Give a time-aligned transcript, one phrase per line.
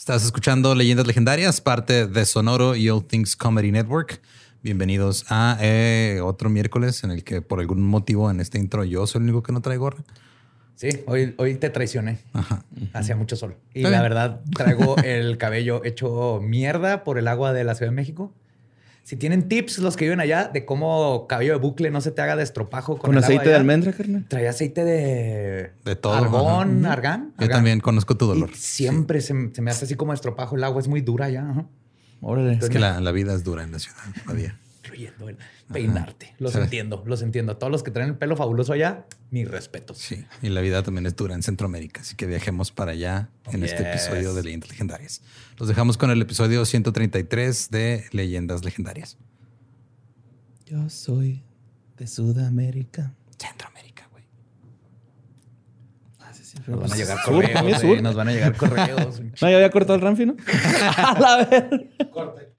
[0.00, 4.22] Estás escuchando Leyendas Legendarias, parte de Sonoro y All Things Comedy Network.
[4.62, 9.06] Bienvenidos a eh, otro miércoles en el que por algún motivo en este intro yo
[9.06, 10.02] soy el único que no trae gorra.
[10.74, 12.18] Sí, hoy, hoy te traicioné.
[12.94, 13.56] Hacía mucho sol.
[13.74, 17.96] Y la verdad, traigo el cabello hecho mierda por el agua de la Ciudad de
[17.96, 18.32] México.
[19.04, 22.22] Si tienen tips los que viven allá de cómo cabello de bucle no se te
[22.22, 24.24] haga de estropajo con, aceite de almendra, carnal.
[24.28, 27.32] Traía aceite de de todo, argón, argán.
[27.38, 28.50] Yo también conozco tu dolor.
[28.54, 31.66] siempre se, me hace así como estropajo el agua, es muy dura ya.
[32.20, 32.52] Órale.
[32.52, 34.59] Es que la, la, vida es dura en la ciudad todavía
[35.72, 36.34] peinarte.
[36.38, 37.56] Los entiendo, los entiendo.
[37.56, 39.94] Todos los que traen el pelo fabuloso allá, mi respeto.
[39.94, 43.62] Sí, y la vida también es dura en Centroamérica, así que viajemos para allá en
[43.62, 45.22] este episodio de Leyendas Legendarias.
[45.58, 49.18] Los dejamos con el episodio 133 de Leyendas Legendarias.
[50.66, 51.42] Yo soy
[51.96, 53.14] de Sudamérica.
[53.36, 54.24] Centroamérica, güey.
[56.18, 56.32] Ah,
[56.66, 58.02] nos van a llegar correos.
[58.02, 59.20] nos van a llegar correos.
[59.20, 60.36] no, ya había cortado el Ramfi, ¿no?
[60.96, 61.90] a la ver.
[62.10, 62.52] Corte.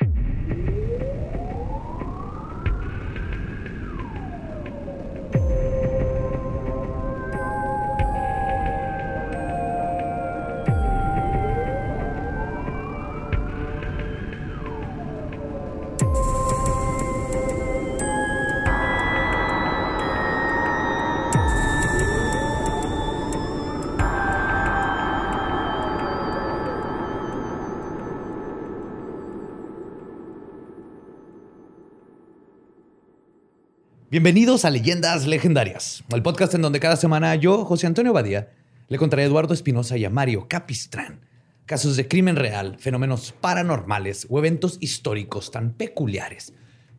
[34.11, 38.49] Bienvenidos a Leyendas Legendarias, el podcast en donde cada semana yo, José Antonio Badía,
[38.89, 41.21] le contaré a Eduardo Espinosa y a Mario Capistrán
[41.65, 46.51] casos de crimen real, fenómenos paranormales o eventos históricos tan peculiares,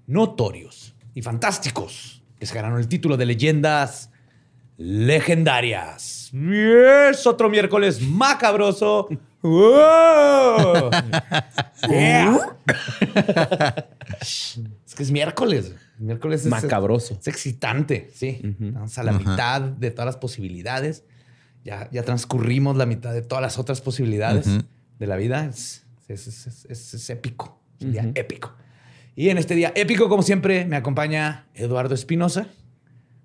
[0.07, 4.09] notorios y fantásticos que se ganaron el título de Leyendas
[4.79, 6.33] Legendarias.
[6.33, 9.09] Es otro miércoles macabroso.
[14.23, 15.75] es que es miércoles.
[16.03, 17.19] Miércoles es macabroso.
[17.20, 18.41] Es, excitante, sí.
[18.59, 21.04] Vamos a la mitad de todas las posibilidades.
[21.65, 24.47] Ya, ya transcurrimos la mitad de todas las otras posibilidades
[24.99, 25.47] de la vida.
[25.47, 27.60] Es, es épico.
[27.78, 28.53] Es un día épico.
[29.15, 32.47] Y en este día épico, como siempre, me acompaña Eduardo Espinosa.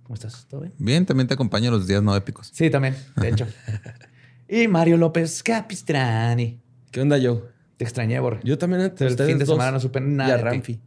[0.04, 0.46] ¿Cómo estás?
[0.50, 0.74] ¿Todo bien?
[0.78, 2.50] Bien, también te acompaño los días no épicos.
[2.54, 3.48] Sí, también, de hecho.
[4.50, 6.62] y Mario López Capistrani.
[6.92, 7.48] ¿Qué onda, yo?
[7.78, 8.40] Te extrañé, Bor.
[8.44, 8.82] Yo también.
[8.82, 10.38] El fin de semana no supe nada.
[10.38, 10.82] Y Ramfi.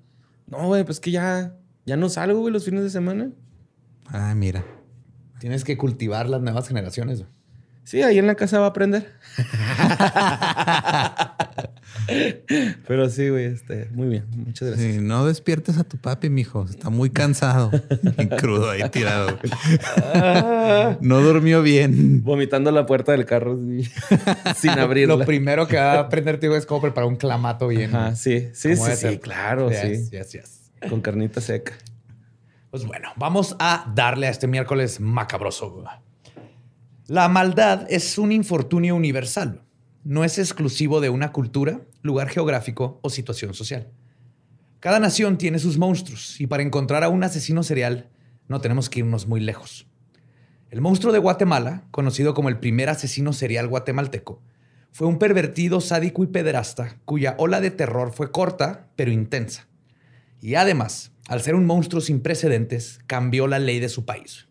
[0.46, 1.54] No, güey, pues que ya
[1.86, 3.30] ya no salgo, güey, los fines de semana.
[4.06, 4.64] Ah, mira.
[5.38, 7.24] Tienes que cultivar las nuevas generaciones.
[7.84, 9.10] Sí, ahí en la casa va a aprender.
[12.86, 14.24] Pero sí, güey, este, muy bien.
[14.36, 14.94] Muchas gracias.
[14.94, 16.66] Sí, no despiertes a tu papi, mijo.
[16.68, 17.70] Está muy cansado.
[18.18, 19.38] y crudo ahí tirado.
[21.00, 22.22] no durmió bien.
[22.22, 23.58] Vomitando la puerta del carro
[24.56, 25.16] sin abrirla.
[25.16, 27.90] Lo primero que va a aprender, tío, es cómo preparar un clamato bien.
[28.14, 30.10] sí, sí, sí, sí, claro, sí.
[30.88, 31.74] Con carnita seca.
[32.70, 35.84] Pues bueno, vamos a darle a este miércoles macabroso.
[37.06, 39.62] La maldad es un infortunio universal.
[40.04, 43.90] No es exclusivo de una cultura, lugar geográfico o situación social.
[44.78, 48.08] Cada nación tiene sus monstruos y para encontrar a un asesino serial
[48.48, 49.86] no tenemos que irnos muy lejos.
[50.70, 54.40] El monstruo de Guatemala, conocido como el primer asesino serial guatemalteco,
[54.92, 59.66] fue un pervertido sádico y pederasta cuya ola de terror fue corta pero intensa.
[60.40, 64.48] Y además, al ser un monstruo sin precedentes, cambió la ley de su país.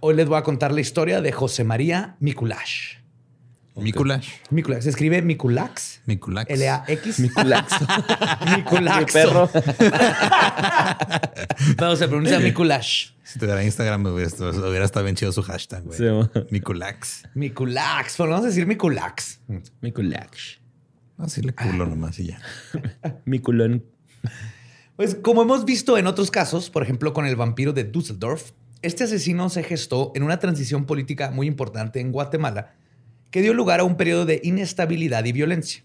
[0.00, 2.96] Hoy les voy a contar la historia de José María Mikulash.
[3.76, 4.30] Mikulash.
[4.50, 4.82] Mikulash.
[4.82, 6.00] Se escribe Mikulax.
[6.06, 6.50] Mikulax.
[6.50, 7.20] L-A-X.
[7.20, 7.72] Mikulax.
[8.56, 9.12] Mikulax.
[9.12, 9.50] perro.
[11.80, 13.10] no, se pronuncia Mikulash.
[13.22, 14.30] Si te diera Instagram, hubiera,
[14.68, 15.98] hubiera estado bien chido su hashtag, güey.
[15.98, 16.04] Sí,
[16.50, 17.28] Mikulax.
[17.34, 18.14] Mikulax.
[18.16, 19.40] Pero vamos a decir Mikulax.
[19.80, 20.60] Mikulax.
[21.18, 22.40] Así le culo nomás y ya.
[23.24, 23.84] Mikulón.
[24.96, 29.04] Pues como hemos visto en otros casos, por ejemplo con el vampiro de Düsseldorf, este
[29.04, 32.74] asesino se gestó en una transición política muy importante en Guatemala
[33.30, 35.82] que dio lugar a un periodo de inestabilidad y violencia,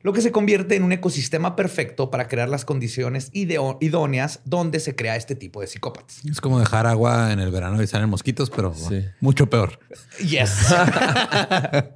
[0.00, 4.96] lo que se convierte en un ecosistema perfecto para crear las condiciones idóneas donde se
[4.96, 6.24] crea este tipo de psicópatas.
[6.24, 8.72] Es como dejar agua en el verano y salen mosquitos, pero
[9.20, 9.78] mucho peor.
[10.20, 10.70] Yes.
[10.70, 11.92] la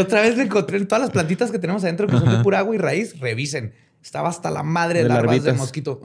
[0.00, 2.58] otra vez me encontré en todas las plantitas que tenemos adentro que son de pura
[2.58, 6.00] agua y raíz, revisen estaba hasta la madre de, larvas de mosquito.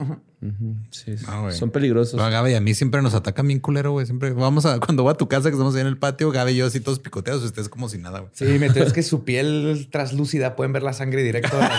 [0.90, 2.20] Sí, ah, son peligrosos.
[2.20, 4.04] Gaby, a mí siempre nos ataca bien culero, güey.
[4.04, 6.52] Siempre vamos a, cuando voy a tu casa, que estamos ahí en el patio, Gaby
[6.52, 8.30] y yo así todos picoteados, ustedes como si nada, güey.
[8.34, 11.70] Sí, me es que su piel traslúcida pueden ver la sangre directo de la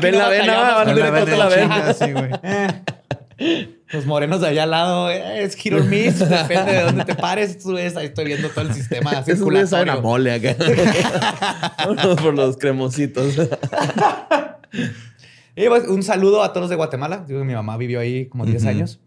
[0.00, 1.94] Ven la vena, van directo la vena.
[1.94, 2.30] Sí, güey.
[3.94, 6.18] Los morenos de allá al lado eh, es hit or miss.
[6.18, 7.58] Depende de dónde te pares.
[7.58, 10.02] Tú ves, ahí estoy viendo todo el sistema Esos güeyes saben a circulatorio.
[10.02, 11.74] mole acá.
[11.86, 13.34] Vámonos por los cremositos.
[15.56, 17.24] Y pues, un saludo a todos los de Guatemala.
[17.28, 18.68] Digo, mi mamá vivió ahí como 10 Ujú.
[18.70, 19.00] años.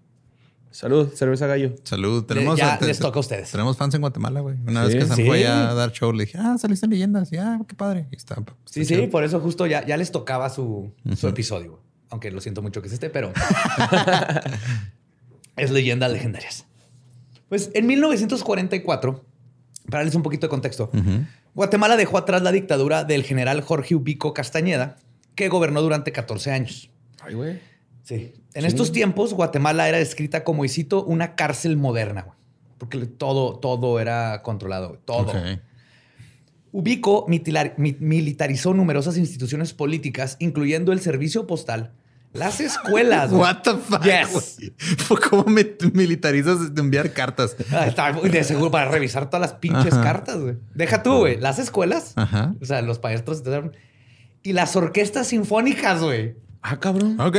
[0.72, 1.74] Salud, cerveza gallo.
[1.84, 2.24] Salud.
[2.26, 3.52] Tenemos, ya les toca a ustedes.
[3.52, 4.58] Tenemos fans en Guatemala, güey.
[4.68, 4.96] Una Sí.
[4.98, 5.26] vez que Sí.
[5.26, 7.32] fue a dar show, le dije, ah, saliste en leyendas.
[7.34, 8.06] Y ah, qué padre.
[8.12, 11.28] Y está, está Sí, sí, por eso justo ya, ya les tocaba su, su Ujú.
[11.28, 11.80] episodio.
[12.10, 13.34] Aunque lo siento mucho que es este, pero
[15.58, 16.66] es leyendas legendarias.
[17.50, 19.24] Pues en 1944,
[19.86, 20.90] para darles un poquito de contexto.
[21.54, 24.98] Guatemala dejó atrás la dictadura del general Jorge Ubico Castañeda,
[25.36, 26.90] que gobernó durante 14 años.
[27.22, 27.60] Ay, güey.
[28.04, 28.34] Sí.
[28.54, 28.68] En Sí.
[28.68, 32.38] estos tiempos, Guatemala era descrita como, y cito, una cárcel moderna, güey.
[32.78, 35.34] Porque todo, todo era controlado, güey, todo.
[36.80, 41.92] Ubico mitilar- mi- militarizó numerosas instituciones políticas, incluyendo el servicio postal,
[42.34, 43.32] las escuelas.
[43.32, 44.04] What the fuck?
[44.04, 44.60] Yes.
[45.30, 47.56] ¿Cómo me militarizas de enviar cartas?
[47.72, 50.04] Ah, de seguro para revisar todas las pinches Ajá.
[50.04, 50.58] cartas, güey.
[50.76, 51.38] Deja tú, güey.
[51.40, 52.54] Las escuelas, Ajá.
[52.62, 53.42] o sea, los maestros
[54.44, 56.36] y las orquestas sinfónicas, güey.
[56.62, 57.20] Ah, cabrón.
[57.20, 57.38] Ok.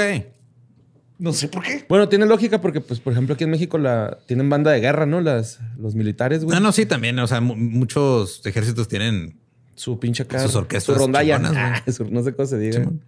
[1.19, 1.85] No sé por qué.
[1.89, 5.05] Bueno, tiene lógica porque, pues, por ejemplo, aquí en México la tienen banda de guerra,
[5.05, 5.21] ¿no?
[5.21, 6.55] Las, los militares, güey.
[6.55, 7.19] No, no, sí, también.
[7.19, 9.37] O sea, mu- muchos ejércitos tienen.
[9.75, 10.39] Su pinche acá.
[10.41, 11.41] Sus orquestas Su rondalla.
[11.45, 12.75] Ah, su- no sé cómo se diga.
[12.79, 13.03] Simón.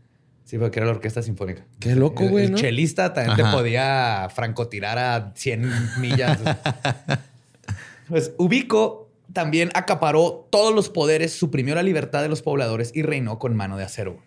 [0.45, 1.65] Sí, porque era la orquesta sinfónica.
[1.79, 2.57] Qué loco, güey, El ¿no?
[2.59, 5.71] chelista también te podía francotirar a 100
[6.01, 6.41] millas.
[8.09, 13.39] pues Ubico también acaparó todos los poderes, suprimió la libertad de los pobladores y reinó
[13.39, 14.19] con mano de acero.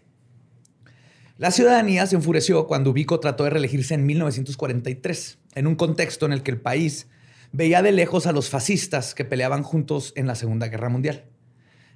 [1.38, 6.34] La ciudadanía se enfureció cuando Ubico trató de reelegirse en 1943, en un contexto en
[6.34, 7.08] el que el país
[7.52, 11.26] veía de lejos a los fascistas que peleaban juntos en la Segunda Guerra Mundial.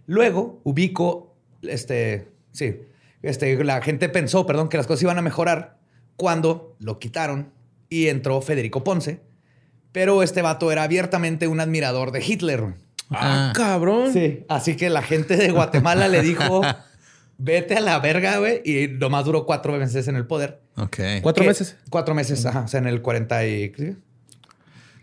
[0.06, 2.80] Luego, Ubico, este, sí,
[3.22, 5.78] este, la gente pensó, perdón, que las cosas iban a mejorar
[6.16, 7.52] cuando lo quitaron
[7.90, 9.22] y entró Federico Ponce.
[9.92, 12.64] Pero este vato era abiertamente un admirador de Hitler.
[13.10, 13.54] Ah, Ah.
[13.56, 14.12] cabrón.
[14.14, 14.46] Sí.
[14.50, 16.62] Así que la gente de Guatemala le dijo,
[17.38, 18.62] vete a la verga, güey.
[18.66, 20.62] Y nomás duró cuatro meses en el poder.
[20.78, 20.98] Ok.
[21.22, 21.76] Cuatro Que- meses.
[21.90, 22.62] Cuatro meses, ajá.
[22.62, 23.74] O sea, en el 40 y...
[23.78, 23.96] ¿sí?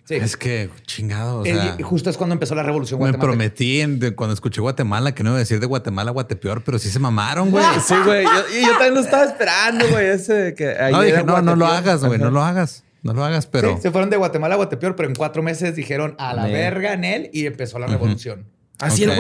[0.06, 0.16] Sí.
[0.16, 1.38] Es que chingado.
[1.40, 5.14] O sea, justo es cuando empezó la revolución me prometí en- de- cuando escuché Guatemala
[5.14, 7.64] que no iba a decir de Guatemala a Guatepeor, pero sí se mamaron, güey.
[7.86, 8.22] Sí, güey.
[8.24, 10.06] Yo, y yo también lo estaba esperando, güey.
[10.08, 12.18] Ese de que ahí No, dije, no, no lo hagas, güey.
[12.18, 12.84] No lo hagas.
[13.02, 13.76] No lo hagas, pero.
[13.76, 16.92] Sí, se fueron de Guatemala a Guatepeor, pero en cuatro meses dijeron a la verga
[16.92, 18.44] en él y empezó la revolución.
[18.78, 19.10] Así Ok.
[19.12, 19.16] el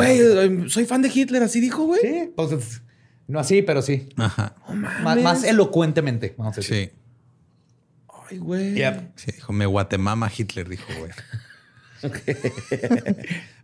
[0.58, 0.68] güey.
[0.70, 1.42] Soy fan de Hitler.
[1.42, 2.00] Así dijo, güey.
[2.02, 2.82] Sí, entonces,
[3.26, 4.08] no así, pero sí.
[4.16, 4.54] Ajá.
[5.02, 6.90] Más, más elocuentemente, vamos a decir.
[6.90, 6.92] Sí.
[8.30, 8.74] Ay, güey.
[8.74, 9.12] Yep.
[9.16, 11.10] Sí, dijo, me Guatemama Hitler, dijo, güey.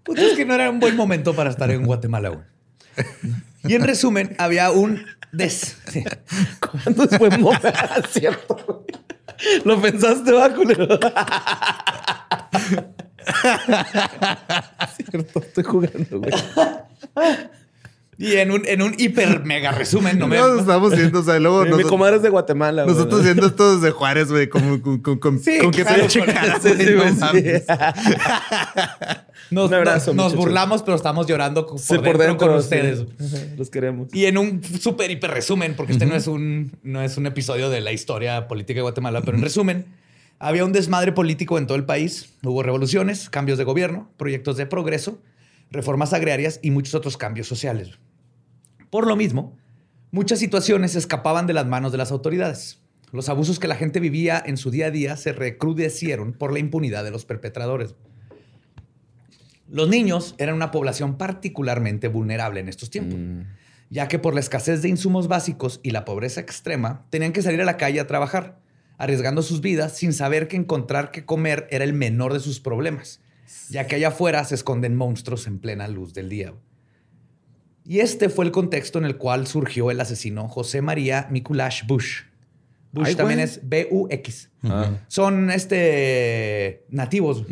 [0.02, 2.44] Pues es que no era un buen momento para estar en Guatemala, güey.
[3.64, 5.76] Y en resumen, había un des...
[5.88, 6.02] sí.
[6.58, 8.02] ¿Cuándo fue moda?
[8.10, 8.86] Cierto, güey.
[9.64, 10.86] Lo pensaste, va, culero.
[14.96, 16.32] Cierto, estoy jugando, güey.
[18.22, 20.36] Y en un, en un hiper mega resumen, no me...
[20.40, 23.76] Nos estamos viendo, o sea, luego Mi nosotros, comadre es de Guatemala, nosotros viendo esto
[23.76, 26.34] desde Juárez, güey, como con, con, con, Sí, con claro, con- Sí, güey,
[26.86, 27.18] sí, no güey, sí.
[27.18, 27.64] mames.
[29.50, 30.36] Nos, Un abrazo, nos- nos muchachos.
[30.36, 33.04] burlamos, pero estamos llorando por, Sí, dentro, con ustedes.
[33.56, 34.08] Los queremos.
[34.14, 37.70] Y en un súper hiper resumen, porque este no, es un, no es un episodio
[37.70, 39.86] de la historia política de Guatemala, pero en resumen,
[40.38, 42.34] había un desmadre político en todo el país.
[42.44, 45.18] Hubo revoluciones, cambios de gobierno, proyectos de progreso,
[45.70, 47.98] reformas agrarias y muchos otros cambios sociales.
[48.90, 49.56] Por lo mismo,
[50.10, 52.80] muchas situaciones escapaban de las manos de las autoridades.
[53.12, 56.58] Los abusos que la gente vivía en su día a día se recrudecieron por la
[56.58, 57.94] impunidad de los perpetradores.
[59.68, 63.42] Los niños eran una población particularmente vulnerable en estos tiempos Mm.
[63.90, 67.60] ya que por la escasez de insumos básicos y la pobreza extrema, tenían que salir
[67.60, 68.60] a la calle a trabajar,
[68.98, 73.20] arriesgando sus vidas sin saber que encontrar qué comer era el menor de sus problemas,
[73.68, 76.52] ya que allá afuera se esconden monstruos en plena luz del día.
[77.90, 82.20] Y este fue el contexto en el cual surgió el asesino José María Mikulash Bush.
[82.92, 83.50] Bush Ay, también güey.
[83.50, 84.50] es B-U-X.
[84.62, 84.90] Ah.
[85.08, 87.44] Son este, nativos,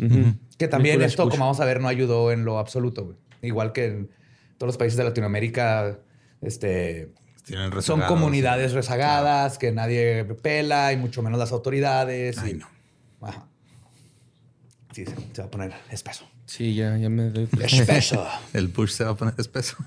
[0.57, 1.31] que también Mikulash esto, Bush.
[1.33, 3.03] como vamos a ver, no ayudó en lo absoluto.
[3.03, 3.17] güey.
[3.41, 4.11] Igual que en
[4.57, 5.99] todos los países de Latinoamérica,
[6.39, 7.11] este,
[7.43, 12.37] Tienen son comunidades rezagadas que nadie pela y mucho menos las autoridades.
[12.37, 12.67] Ay, y- no.
[13.19, 13.45] Ajá.
[14.93, 16.25] Sí, se va a poner espeso.
[16.49, 17.47] Sí, ya, ya me doy.
[17.61, 18.25] Espeso.
[18.53, 19.77] El Bush se va a poner espeso.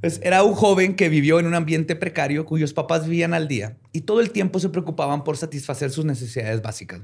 [0.00, 3.76] Pues era un joven que vivió en un ambiente precario cuyos papás vivían al día
[3.92, 7.02] y todo el tiempo se preocupaban por satisfacer sus necesidades básicas.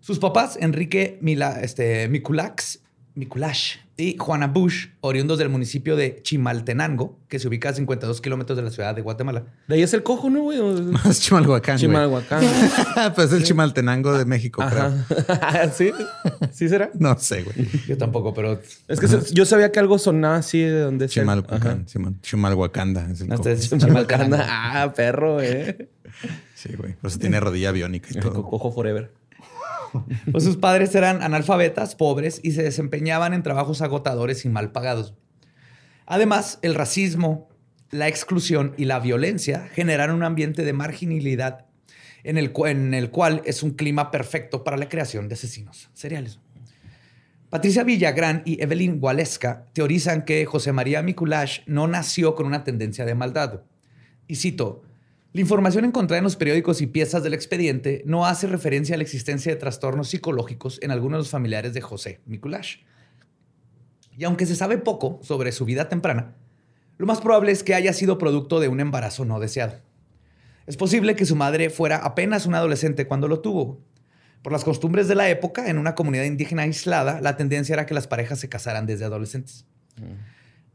[0.00, 2.80] Sus papás, Enrique Mila, este, Mikulax
[3.14, 8.56] Mikulash y Juana Bush, oriundos del municipio de Chimaltenango, que se ubica a 52 kilómetros
[8.56, 9.44] de la ciudad de Guatemala.
[9.68, 10.58] De ahí es el cojo, ¿no, güey?
[11.08, 11.78] Es Chimalhuacán.
[11.78, 12.42] Chimalhuacán.
[13.14, 14.92] pues es el Chimaltenango de México, creo.
[15.28, 15.68] Ajá.
[15.72, 15.92] ¿Sí?
[16.52, 16.90] ¿Sí será?
[16.98, 17.54] No sé, güey.
[17.86, 21.08] Yo tampoco, pero Es que yo sabía que algo sonaba así de donde.
[21.08, 21.86] Chimalhuacán.
[21.86, 23.08] Chimal- Chimalhuacanda.
[23.12, 23.48] Es el coco.
[23.48, 23.70] es.
[23.70, 24.36] Chimaltenango.
[24.40, 25.88] Ah, perro, eh.
[26.56, 26.94] Sí, güey.
[26.94, 28.42] Por eso tiene rodilla biónica y todo.
[28.42, 29.12] Cojo forever.
[30.32, 35.14] Pues sus padres eran analfabetas, pobres y se desempeñaban en trabajos agotadores y mal pagados.
[36.06, 37.48] Además, el racismo,
[37.90, 41.66] la exclusión y la violencia generaron un ambiente de marginalidad
[42.24, 46.40] en el, cual es un clima perfecto para la creación de asesinos seriales.
[47.50, 53.04] Patricia Villagrán y Evelyn Waleska teorizan que José María Mikulash no nació con una tendencia
[53.04, 53.60] de maldad.
[54.26, 54.82] Y cito,
[55.34, 59.02] la información encontrada en los periódicos y piezas del expediente no hace referencia a la
[59.02, 62.76] existencia de trastornos psicológicos en algunos de los familiares de José Mikulash.
[64.16, 66.36] Y aunque se sabe poco sobre su vida temprana,
[66.98, 69.74] lo más probable es que haya sido producto de un embarazo no deseado.
[70.68, 73.80] Es posible que su madre fuera apenas una adolescente cuando lo tuvo.
[74.40, 77.94] Por las costumbres de la época, en una comunidad indígena aislada, la tendencia era que
[77.94, 79.66] las parejas se casaran desde adolescentes.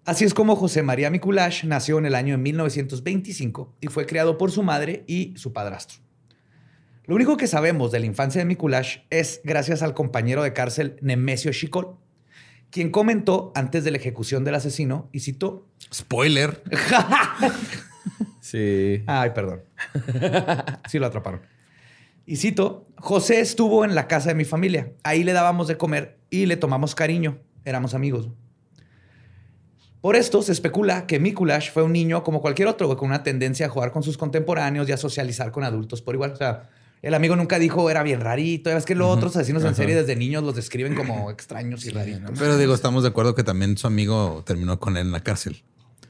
[0.09, 4.39] Así es como José María Mikulash nació en el año de 1925 y fue criado
[4.39, 5.99] por su madre y su padrastro.
[7.05, 10.97] Lo único que sabemos de la infancia de Mikulash es gracias al compañero de cárcel
[11.03, 11.95] Nemesio Chicol,
[12.71, 16.63] quien comentó antes de la ejecución del asesino y citó, Spoiler.
[18.41, 19.03] Sí.
[19.05, 19.61] Ay, perdón.
[20.89, 21.41] Sí lo atraparon.
[22.25, 24.91] Y cito, José estuvo en la casa de mi familia.
[25.03, 27.37] Ahí le dábamos de comer y le tomamos cariño.
[27.63, 28.31] Éramos amigos.
[30.01, 33.21] Por esto se especula que Mikulash fue un niño como cualquier otro, güey, con una
[33.21, 36.31] tendencia a jugar con sus contemporáneos y a socializar con adultos por igual.
[36.31, 36.69] O sea,
[37.01, 38.69] el amigo nunca dijo era bien rarito.
[38.69, 42.31] Es que los otros asesinos en serie desde niños los describen como extraños y raritos.
[42.37, 45.61] Pero digo, estamos de acuerdo que también su amigo terminó con él en la cárcel.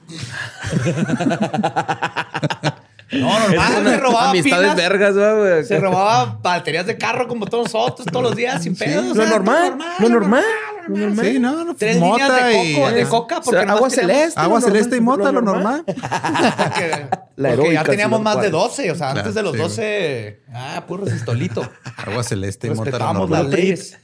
[3.11, 4.75] No, normal, se robaba Amistades pilas.
[4.75, 5.65] vergas, güey.
[5.65, 9.11] Se robaba baterías de carro como todos nosotros, todos los días, sin pedos.
[9.11, 10.43] o Lo normal, lo normal,
[10.87, 11.25] lo normal.
[11.25, 11.75] Sí, no, no.
[11.75, 14.39] Tres mota líneas de y- coco, de coca, O porque sea, nomás agua celeste.
[14.39, 15.83] Agua lo celeste y normal, mota, lo normal.
[17.35, 18.77] La porque ya teníamos más de Juárez.
[18.77, 21.67] 12, o sea, antes Claro, de los sí, 12, ah, puro resistolito.
[21.97, 22.91] Agua celeste y mota.
[22.91, 23.49] lo las normal.
[23.49, 23.97] leyes.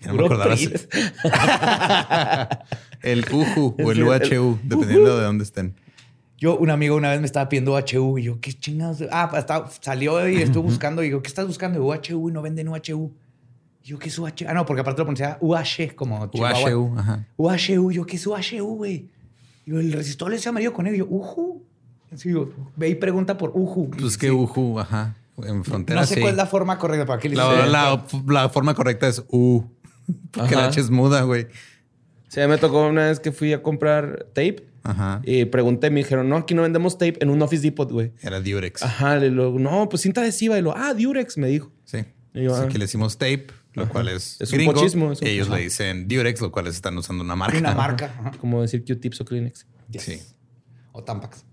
[0.00, 0.54] Ya no me acordaba
[3.02, 4.02] El UJU o el Sí,
[4.34, 5.74] el- UHU, dependiendo de dónde estén.
[6.38, 9.02] Yo, un amigo una vez me estaba pidiendo UHU y yo, ¿qué chingados?
[9.10, 11.84] Ah, estaba- salió y estuvo buscando y yo, ¿qué estás buscando?
[11.84, 13.12] UHU y no venden UHU.
[13.82, 14.28] Y yo, ¿qué es UHU?
[14.46, 16.74] Ah, no, porque aparte lo pronunciaba UH como Chihuahua.
[16.76, 17.26] UHU, ajá.
[17.36, 19.08] UHU, yo, ¿qué es UHU, güey?
[19.66, 20.94] Y yo, el resistor es amarillo con él.
[20.94, 21.62] Y yo, UJU.
[22.12, 23.90] Así yo, ve y pregunta por UJU.
[23.90, 25.16] Pues que UJU, ajá.
[25.44, 26.20] En frontera No sé sí.
[26.20, 29.62] cuál es la forma correcta para que le La, la- la forma correcta es U.
[30.32, 30.68] Porque la Ajá.
[30.70, 31.46] H es muda, güey.
[32.28, 35.20] Sí, me tocó una vez que fui a comprar tape Ajá.
[35.24, 38.12] y pregunté, me dijeron, no, aquí no vendemos tape en un Office Depot, güey.
[38.22, 38.82] Era Durex.
[38.82, 40.58] Ajá, le digo, no, pues cinta adhesiva.
[40.58, 41.70] Y lo, ah, Durex, me dijo.
[41.84, 42.04] Sí.
[42.34, 42.68] Y yo, Así ah.
[42.68, 45.56] que le decimos tape, lo cual es, Es un pochismo, es un- y ellos ajá.
[45.56, 47.58] le dicen Durex, lo cual es están usando una marca.
[47.58, 48.14] Una marca.
[48.18, 48.30] Ajá.
[48.40, 49.66] Como decir Q-tips o Kleenex.
[49.90, 50.02] Yes.
[50.02, 50.20] Sí.
[50.92, 51.44] O Tampax.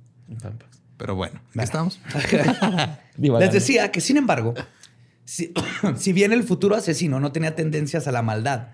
[0.42, 0.82] Tampax.
[0.98, 2.00] Pero bueno, ¿qué estamos?
[3.18, 4.54] Viva Les decía que, sin embargo,
[5.26, 5.54] si,
[5.98, 8.70] si bien el futuro asesino no tenía tendencias a la maldad,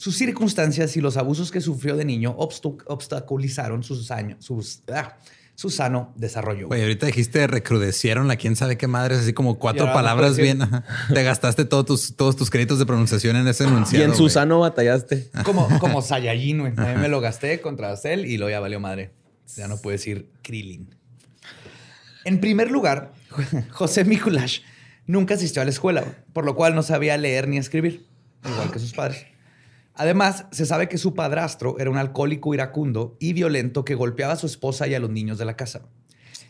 [0.00, 5.18] sus circunstancias y los abusos que sufrió de niño obstaculizaron sus años, sus, ah,
[5.54, 6.68] su sano desarrollo.
[6.68, 10.38] Güey, ahorita dijiste recrudecieron la quién sabe qué madres, así como cuatro Y ahora palabras
[10.38, 10.62] bien.
[10.62, 10.84] ajá.
[11.12, 14.02] Te gastaste todos tus, todos tus créditos de pronunciación en ese Y enunciado.
[14.02, 14.16] en güey.
[14.18, 15.28] Susano batallaste.
[15.44, 16.72] Como, como Saiyajin, güey.
[16.78, 19.10] A mí me lo gasté contra Cell y lo ya valió madre.
[19.54, 20.94] Ya no puedo decir Krillin.
[22.24, 23.12] En primer lugar,
[23.70, 24.60] José Mikulash
[25.04, 28.06] nunca asistió a la escuela, por lo cual no sabía leer ni escribir,
[28.50, 29.26] igual que sus padres.
[29.94, 34.36] Además, se sabe que su padrastro era un alcohólico iracundo y violento que golpeaba a
[34.36, 35.82] su esposa y a los niños de la casa.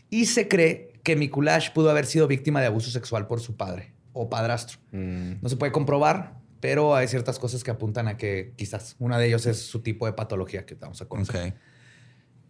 [0.09, 3.92] Y se cree que Mikulash pudo haber sido víctima de abuso sexual por su padre
[4.12, 4.78] o padrastro.
[4.92, 9.26] No se puede comprobar, pero hay ciertas cosas que apuntan a que quizás una de
[9.26, 11.54] ellos es su tipo de patología que vamos a conocer.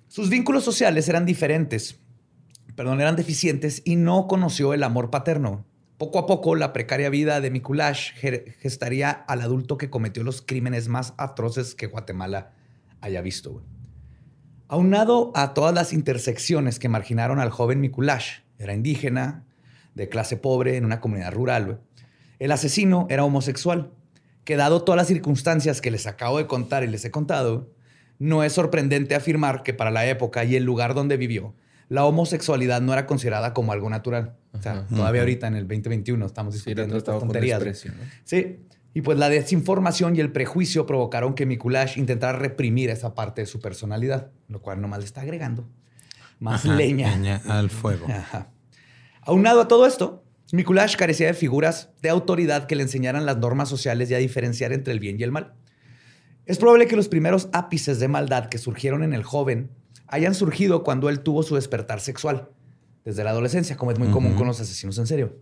[0.09, 2.01] Sus vínculos sociales eran diferentes,
[2.75, 5.65] perdón, eran deficientes y no conoció el amor paterno.
[6.01, 10.41] Poco a poco, la precaria vida de Mikulash ge- gestaría al adulto que cometió los
[10.41, 12.53] crímenes más atroces que Guatemala
[13.03, 13.63] haya visto.
[14.67, 19.45] Aunado a todas las intersecciones que marginaron al joven Mikulash, era indígena,
[19.95, 21.83] de clase pobre, en una comunidad rural.
[22.39, 23.91] El asesino era homosexual,
[24.45, 27.75] que dado todas las circunstancias que les acabo de contar y les he contado,
[28.19, 31.53] no es sorprendente afirmar que para la época y el lugar donde vivió,
[31.91, 34.37] la homosexualidad no era considerada como algo natural.
[34.53, 37.87] O sea, todavía ahorita en el 2021 estamos Sí, discutiendo estas tratado con tonterías.
[38.25, 38.61] Sí,
[38.95, 43.47] Y pues la desinformación y el prejuicio provocaron que Mikulash intentara reprimir esa parte de
[43.47, 45.69] su personalidad, lo cual nomás le está agregando
[46.39, 47.11] más Ajá, leña.
[47.11, 48.07] leña al fuego.
[48.09, 48.49] Ajá.
[49.23, 53.69] Aunado a todo esto, Mikulash carecía de figuras de autoridad que le enseñaran las normas
[53.69, 55.53] sociales y a diferenciar entre el bien y el mal.
[56.47, 59.71] Es probable que los primeros ápices de maldad que surgieron en el joven
[60.11, 62.49] hayan surgido cuando él tuvo su despertar sexual,
[63.05, 65.37] desde la adolescencia, como es muy común con los asesinos en serio.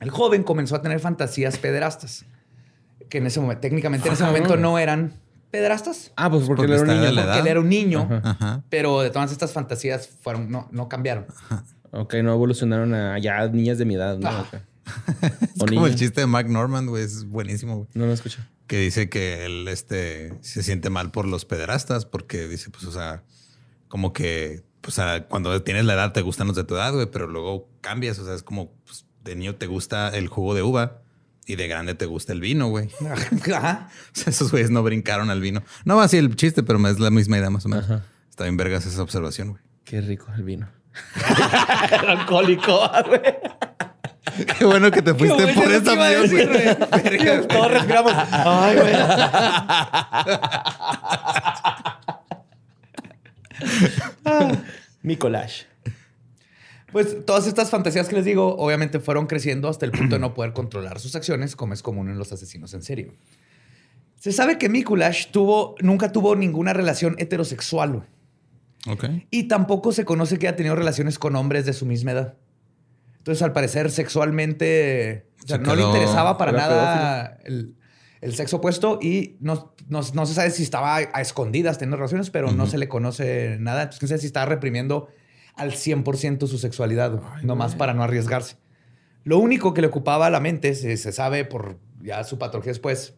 [0.00, 2.24] El joven comenzó a tener fantasías pederastas,
[3.08, 5.12] que en ese momento, técnicamente en ese Ah, momento no eran
[5.50, 7.06] pederastas, Ah, pues porque, Porque él era un niño.
[7.14, 7.38] porque edad.
[7.40, 8.30] él era un niño, Ajá.
[8.30, 8.64] Ajá.
[8.68, 11.26] pero de todas estas fantasías fueron, no, no cambiaron.
[11.92, 14.28] Ok, no evolucionaron a ya niñas de mi edad, ¿no?
[14.28, 14.46] Ah.
[14.52, 14.60] Ok.
[15.56, 17.02] Es como el chiste de Mac Norman, güey.
[17.04, 17.88] Es buenísimo, güey.
[17.94, 18.40] No lo escucho.
[18.68, 22.92] Que dice que él este, se siente mal por los pederastas porque dice, pues, o
[22.92, 23.22] sea,
[23.88, 27.06] como que, pues, a- cuando tienes la edad te gustan los de tu edad, güey,
[27.06, 28.18] pero luego cambias.
[28.18, 30.98] O sea, es como, pues, de niño te gusta el jugo de uva
[31.46, 32.90] y de grande te gusta el vino, güey.
[33.54, 33.88] Ajá.
[33.88, 35.62] O sea, esos güeyes no brincaron al vino.
[35.84, 37.84] No va así el chiste, pero es la misma idea más o menos.
[37.86, 38.02] Ajá.
[38.30, 39.62] Está bien vergas esa observación, güey.
[39.84, 40.68] Qué rico el vino.
[42.08, 43.20] alcohólico, güey.
[44.58, 47.18] Qué bueno que te fuiste Güey, por es lo esa que iba a opción, decir,
[47.18, 47.36] güey.
[47.36, 47.48] güey.
[47.48, 48.12] Todos respiramos.
[48.32, 48.92] Ay, güey.
[55.02, 55.62] Mikolash.
[56.92, 60.34] Pues todas estas fantasías que les digo, obviamente fueron creciendo hasta el punto de no
[60.34, 63.12] poder controlar sus acciones, como es común en los asesinos en serio.
[64.18, 68.08] Se sabe que Mikulash tuvo, nunca tuvo ninguna relación heterosexual güey.
[68.88, 69.04] Ok.
[69.30, 72.34] y tampoco se conoce que haya tenido relaciones con hombres de su misma edad.
[73.18, 77.75] Entonces, al parecer, sexualmente o sea, Se no le interesaba para nada el,
[78.20, 82.30] el sexo opuesto y no, no- no se sabe si estaba a escondidas teniendo relaciones,
[82.30, 83.82] pero no se le conoce nada.
[83.82, 85.08] Entonces, quién sabe si estaba reprimiendo
[85.54, 88.56] al 100% su sexualidad, güey, nomás para no arriesgarse.
[89.24, 93.14] Lo único que le ocupaba la mente, se, se sabe por ya su patología después,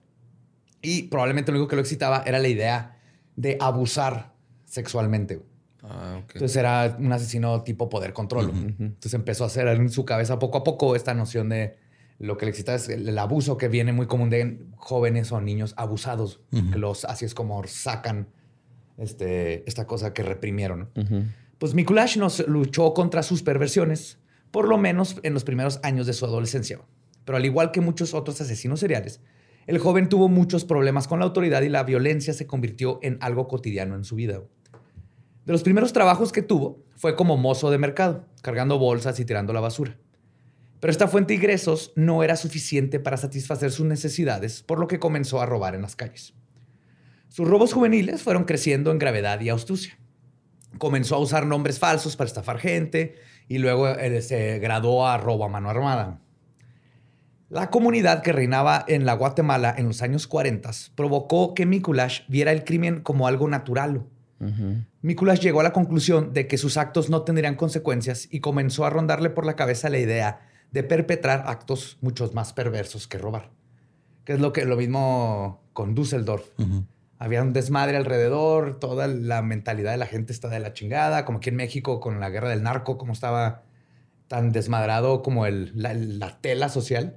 [0.80, 2.96] y probablemente lo único que lo excitaba era la idea
[3.36, 4.32] de abusar
[4.64, 5.42] sexualmente.
[5.82, 6.20] Ah.
[6.32, 8.50] Entonces era un asesino tipo poder control.
[8.78, 11.76] Entonces empezó a hacer en su cabeza poco a poco esta noción de
[12.18, 15.40] lo que le excita es el, el abuso que viene muy común de jóvenes o
[15.40, 18.28] niños abusados, que los así es como sacan
[18.96, 20.90] este, esta cosa que reprimieron.
[21.58, 24.18] Pues Mikulash nos luchó contra sus perversiones,
[24.50, 26.80] por lo menos en los primeros años de su adolescencia.
[27.24, 29.20] Pero al igual que muchos otros asesinos seriales,
[29.66, 33.48] el joven tuvo muchos problemas con la autoridad y la violencia se convirtió en algo
[33.48, 34.40] cotidiano en su vida.
[35.44, 39.52] De los primeros trabajos que tuvo fue como mozo de mercado, cargando bolsas y tirando
[39.52, 39.96] la basura.
[40.80, 44.98] Pero esta fuente de ingresos no era suficiente para satisfacer sus necesidades, por lo que
[44.98, 46.34] comenzó a robar en las calles.
[47.28, 49.98] Sus robos juveniles fueron creciendo en gravedad y astucia
[50.76, 53.14] comenzó a usar nombres falsos para estafar gente
[53.48, 56.20] y luego eh, se graduó a robo a mano armada.
[57.48, 62.52] La comunidad que reinaba en la Guatemala en los años 40 provocó que Mikulash viera
[62.52, 64.04] el crimen como algo natural.
[64.40, 64.84] Ujú.
[65.00, 68.90] Mikulash llegó a la conclusión de que sus actos no tendrían consecuencias y comenzó a
[68.90, 73.50] rondarle por la cabeza la idea de perpetrar actos muchos más perversos que robar.
[74.24, 76.46] Que es lo que lo mismo con Düsseldorf.
[76.58, 76.84] Ujú.
[77.18, 81.38] Había un desmadre alrededor, toda la mentalidad de la gente está de la chingada, como
[81.38, 83.62] aquí en México con la guerra del narco, como estaba
[84.28, 87.16] tan desmadrado como el, la, la tela social,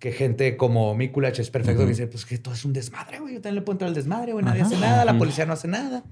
[0.00, 1.86] que gente como Mikulach es perfecto, Ujú.
[1.86, 3.94] que dice, pues que todo es un desmadre, güey, yo también le puedo entrar al
[3.94, 4.70] desmadre, güey, nadie Ajá.
[4.70, 6.02] hace nada, la policía no hace nada.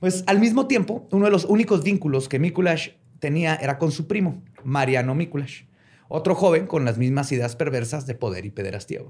[0.00, 4.06] Pues al mismo tiempo, uno de los únicos vínculos que Mikulach tenía era con su
[4.08, 5.66] primo, Mariano Mikulach,
[6.08, 9.00] otro joven con las mismas ideas perversas de poder y pederastía.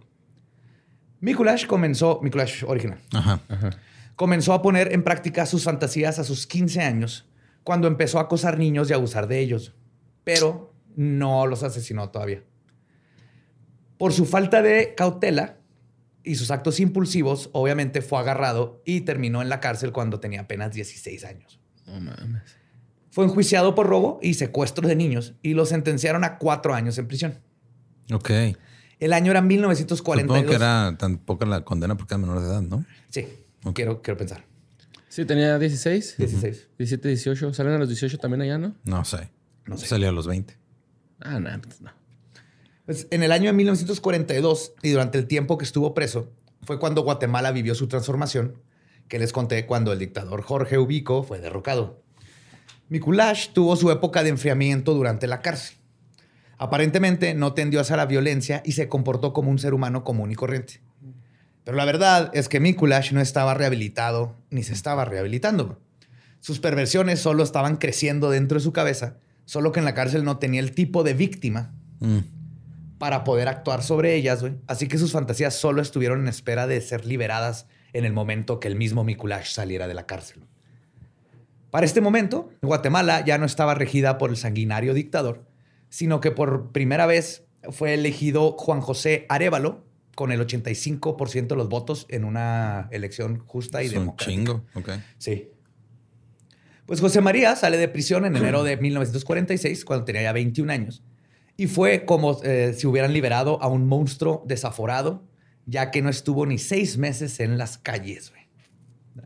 [1.21, 3.41] Mikulash comenzó, Mikulash original, Ajá.
[3.49, 3.71] Ajá.
[4.17, 7.29] comenzó a poner en práctica sus fantasías a sus 15 años,
[7.65, 9.75] cuando empezó a acosar niños y abusar de ellos,
[10.25, 12.43] pero no los asesinó todavía.
[13.99, 15.59] Por su falta de cautela
[16.23, 20.73] y sus actos impulsivos, obviamente fue agarrado y terminó en la cárcel cuando tenía apenas
[20.73, 21.61] 16 años.
[21.87, 22.58] No mames.
[23.18, 27.09] Fue enjuiciado por robo y secuestro de niños y lo sentenciaron a cuatro años en
[27.09, 27.40] prisión.
[28.12, 28.31] Ok.
[29.00, 30.38] El año era 1942.
[30.38, 32.85] Supongo que era tan poca la condena porque era menor de edad, ¿no?
[33.09, 33.26] Sí,
[33.74, 34.44] quiero, quiero pensar.
[35.09, 36.14] Sí, tenía 16.
[36.16, 36.68] 16.
[36.78, 37.54] 17, 18.
[37.54, 38.76] ¿Salen a los 18 también allá, no?
[38.85, 39.31] No sé.
[39.66, 39.88] No sé.
[39.88, 40.57] Salió a los 20.
[41.18, 41.90] Ah, no, pues no.
[42.87, 46.31] Pues, en el año de 1942 y durante el tiempo que estuvo preso,
[46.62, 48.62] fue cuando Guatemala vivió su transformación,
[49.09, 52.07] que les conté cuando el dictador Jorge Ubico fue derrocado.
[52.88, 55.77] Mikulash tuvo su época de enfriamiento durante la cárcel.
[56.57, 60.35] Aparentemente no tendió hacia la violencia y se comportó como un ser humano común y
[60.35, 60.81] corriente.
[61.64, 65.79] Pero la verdad es que Mikulash no estaba rehabilitado ni se estaba rehabilitando.
[66.40, 70.38] Sus perversiones solo estaban creciendo dentro de su cabeza, solo que en la cárcel no
[70.38, 72.18] tenía el tipo de víctima Mm.
[72.98, 74.55] para poder actuar sobre ellas, güey.
[74.68, 78.68] Así que sus fantasías solo estuvieron en espera de ser liberadas en el momento que
[78.68, 80.44] el mismo Mikulash saliera de la cárcel.
[81.70, 85.44] Para este momento, Guatemala ya no estaba regida por el sanguinario dictador,
[85.90, 91.68] sino que por primera vez fue elegido Juan José Arevalo con el 85% de los
[91.68, 94.31] votos en una elección justa y Es un democrática.
[94.31, 94.64] chingo.
[94.74, 94.90] Ok.
[95.18, 95.50] Sí.
[96.87, 101.02] Pues José María sale de prisión en enero de 1946, cuando tenía ya 21 años.
[101.57, 105.22] Y fue como eh, si hubieran liberado a un monstruo desaforado,
[105.66, 108.31] ya que no estuvo ni seis meses en las calles.
[108.31, 108.42] güey.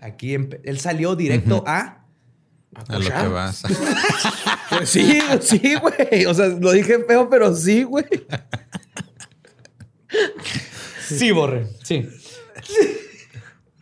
[0.00, 2.02] Aquí él salió directo a...
[2.89, 3.63] A lo que vas.
[4.71, 6.25] Pues sí, sí, güey.
[6.25, 8.07] O sea, lo dije feo, pero sí, güey.
[11.07, 11.67] Sí, Borre.
[11.83, 12.09] Sí.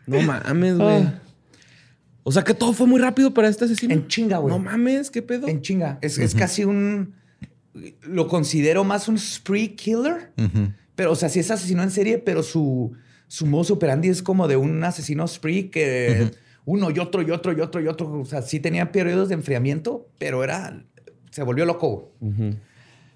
[0.07, 1.09] No mames, güey.
[2.25, 3.95] O sea que todo fue muy rápido para este asesino.
[3.95, 4.53] En chinga, güey.
[4.53, 5.47] No mames, qué pedo.
[5.47, 5.99] En chinga.
[6.03, 7.15] Es, es casi un...
[8.03, 10.33] Lo considero más un spree killer.
[10.97, 12.93] Pero, o sea, sí es asesino en serie, pero su,
[13.29, 16.33] su modus operandi es como de un asesino spree que
[16.65, 18.11] uno y otro y otro y otro y otro.
[18.21, 20.83] O sea, sí tenía periodos de enfriamiento, pero era.
[21.31, 22.13] Se volvió loco.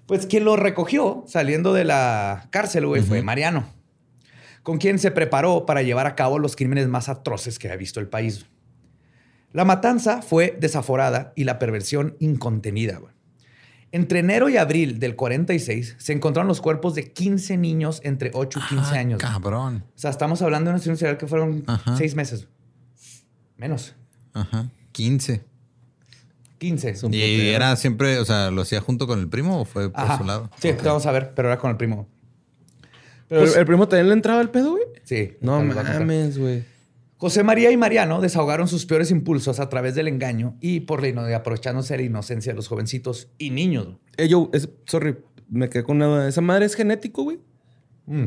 [0.05, 3.67] Pues quien lo recogió saliendo de la cárcel, güey, fue Mariano,
[4.63, 7.99] con quien se preparó para llevar a cabo los crímenes más atroces que ha visto
[7.99, 8.45] el país.
[9.51, 12.97] La matanza fue desaforada y la perversión incontenida.
[12.97, 13.13] güey.
[13.91, 18.59] Entre enero y abril del 46 se encontraron los cuerpos de 15 niños entre 8
[18.59, 19.19] y 15 Ah, años.
[19.21, 19.85] Cabrón.
[19.87, 21.95] O sea, estamos hablando de una serial que fueron Ajá.
[21.95, 22.47] 6 meses.
[23.57, 23.95] Menos.
[24.33, 24.69] Ajá.
[24.91, 25.43] 15.
[26.57, 26.89] 15.
[27.05, 27.55] Un Y putero.
[27.55, 30.17] era siempre, o sea, ¿lo hacía junto con el primo o fue por Ajá.
[30.17, 30.49] su lado?
[30.59, 30.83] Sí, Ok.
[30.83, 32.07] vamos a ver, pero era con el primo.
[33.27, 34.83] Pero Pues- el primo también le entraba el pedo, güey.
[35.03, 35.33] Sí.
[35.41, 36.63] No mames, güey.
[37.17, 41.07] José María y Mariano desahogaron sus peores impulsos a través del engaño y por la
[41.07, 43.87] ino- aprovechándose de la inocencia de los jovencitos y niños.
[44.17, 45.17] Eh, yo, es- sorry,
[45.49, 46.27] me quedé con una duda.
[46.27, 47.39] ¿Esa madre es genético, güey?
[48.05, 48.25] Mm.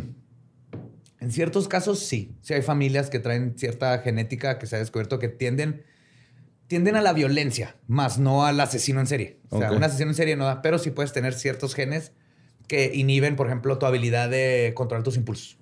[1.21, 2.37] En ciertos casos, sí.
[2.43, 5.85] Sí hay familias que traen cierta genética que se ha descubierto que tienden,
[6.69, 9.41] tienden a la violencia, más no al asesino en serie.
[9.51, 12.13] O sea, un asesino en serie no da, pero sí puedes tener ciertos genes
[12.69, 15.59] que inhiben, por ejemplo, tu habilidad de controlar tus impulsos,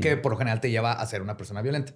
[0.00, 1.94] que por lo general te lleva a ser una persona violenta.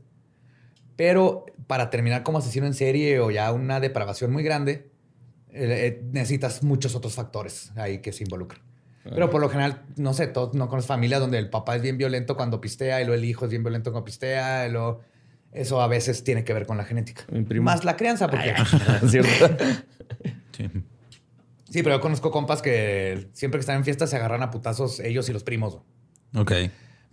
[0.96, 4.90] Pero para terminar como asesino en serie o ya una depravación muy grande,
[5.50, 8.67] eh, eh, necesitas muchos otros factores ahí que se involucran.
[9.04, 11.96] Pero por lo general, no sé, todos no conoces familias donde el papá es bien
[11.96, 14.66] violento cuando pistea y luego el hijo es bien violento cuando pistea.
[14.66, 15.00] Y luego
[15.52, 17.24] eso a veces tiene que ver con la genética.
[17.30, 17.64] Mi primo.
[17.64, 18.54] Más la crianza, porque...
[19.08, 19.56] ¿Cierto?
[20.56, 20.68] Sí.
[21.70, 24.98] Sí, pero yo conozco compas que siempre que están en fiestas se agarran a putazos
[24.98, 25.78] ellos y los primos.
[26.34, 26.52] Ok.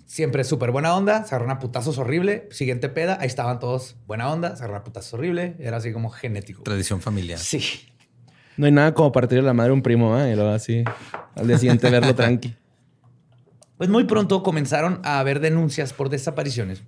[0.06, 2.48] Siempre súper buena onda, se agarran a putazos horrible.
[2.52, 5.56] Siguiente peda, ahí estaban todos buena onda, se agarran a putazos horrible.
[5.60, 6.64] Era así como genético.
[6.64, 7.38] Tradición familiar.
[7.38, 7.62] Sí.
[8.58, 10.32] No hay nada como partirle la madre a un primo, ¿eh?
[10.32, 10.84] Y luego así,
[11.36, 12.56] al día siguiente verlo tranqui.
[13.78, 16.84] Pues muy pronto comenzaron a haber denuncias por desapariciones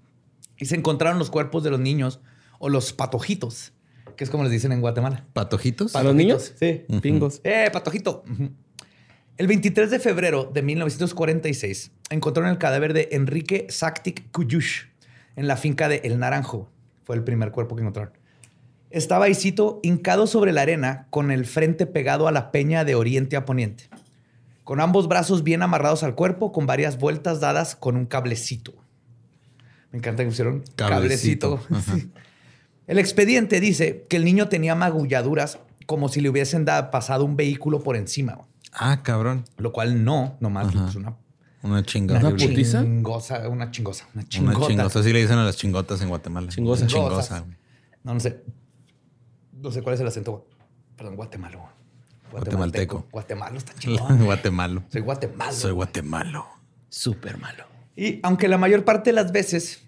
[0.58, 2.22] y se encontraron los cuerpos de los niños
[2.60, 3.74] o los patojitos,
[4.16, 5.26] que es como les dicen en Guatemala.
[5.34, 5.92] ¿Patojitos?
[5.92, 6.54] ¿Para los niños?
[6.58, 6.86] Sí.
[7.02, 7.42] Pingos.
[7.44, 8.24] ¡Eh, patojito!
[9.38, 14.86] El 23 de febrero de 1946 encontraron el cadáver de Enrique Saktik Kuyush
[15.36, 16.72] en la finca de El Naranjo.
[17.04, 18.14] Fue el primer cuerpo que encontraron.
[18.90, 22.96] Estaba ahí, cito, hincado sobre la arena con el frente pegado a la peña de
[22.96, 23.90] oriente a poniente,
[24.64, 28.74] con ambos brazos bien amarrados al cuerpo, con varias vueltas dadas con un cablecito.
[29.92, 31.60] Me encanta que pusieron cablecito.
[32.88, 37.36] El expediente dice que el niño tenía magulladuras como si le hubiesen da- pasado un
[37.36, 38.40] vehículo por encima,
[38.72, 39.44] Ah, cabrón.
[39.58, 41.18] lo cual no, nomás una,
[41.64, 42.20] Una chingada.
[42.22, 42.82] ¿Una putiza?
[42.84, 44.58] chingosa, una chingosa, una chingota.
[44.58, 45.00] Una chingosa.
[45.00, 46.48] Así le dicen a las chingotas en Guatemala.
[46.50, 46.88] Chingosa.
[46.88, 47.46] Chingosa.
[48.06, 48.42] No, no sé.
[49.62, 50.48] No sé cuál es el acento.
[50.96, 51.62] Perdón, guatemalo.
[52.32, 53.08] Guatemalteco.
[53.12, 54.24] Guatemalo está chingón.
[54.26, 54.84] Guatemalo.
[54.90, 55.54] Soy guatemalo.
[55.54, 56.46] Soy guatemalo.
[56.90, 57.64] Súper malo.
[57.96, 59.84] Y aunque la mayor parte de las veces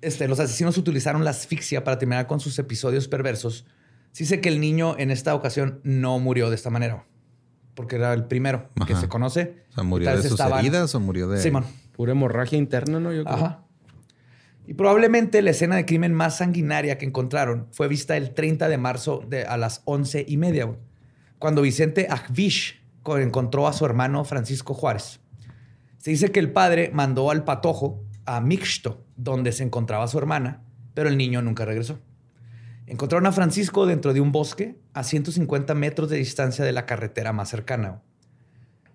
[0.00, 3.66] este, los asesinos utilizaron la asfixia para terminar con sus episodios perversos,
[4.12, 7.04] sí sé que el niño en esta ocasión no murió de esta manera.
[7.74, 9.64] Porque era el primero que se conoce.
[9.70, 11.40] O sea, ¿murió Tal de vez sus estaban- heridas o murió de...?
[11.40, 11.64] Simón.
[11.92, 13.12] Pura hemorragia interna, ¿no?
[13.12, 13.34] Yo creo.
[13.36, 13.64] Ajá.
[14.66, 18.78] Y probablemente la escena de crimen más sanguinaria que encontraron fue vista el 30 de
[18.78, 20.72] marzo de, a las 11 y media,
[21.38, 25.20] cuando Vicente Agvish co- encontró a su hermano Francisco Juárez.
[25.98, 30.62] Se dice que el padre mandó al patojo a Mixto, donde se encontraba su hermana,
[30.94, 31.98] pero el niño nunca regresó.
[32.86, 37.32] Encontraron a Francisco dentro de un bosque a 150 metros de distancia de la carretera
[37.32, 38.02] más cercana.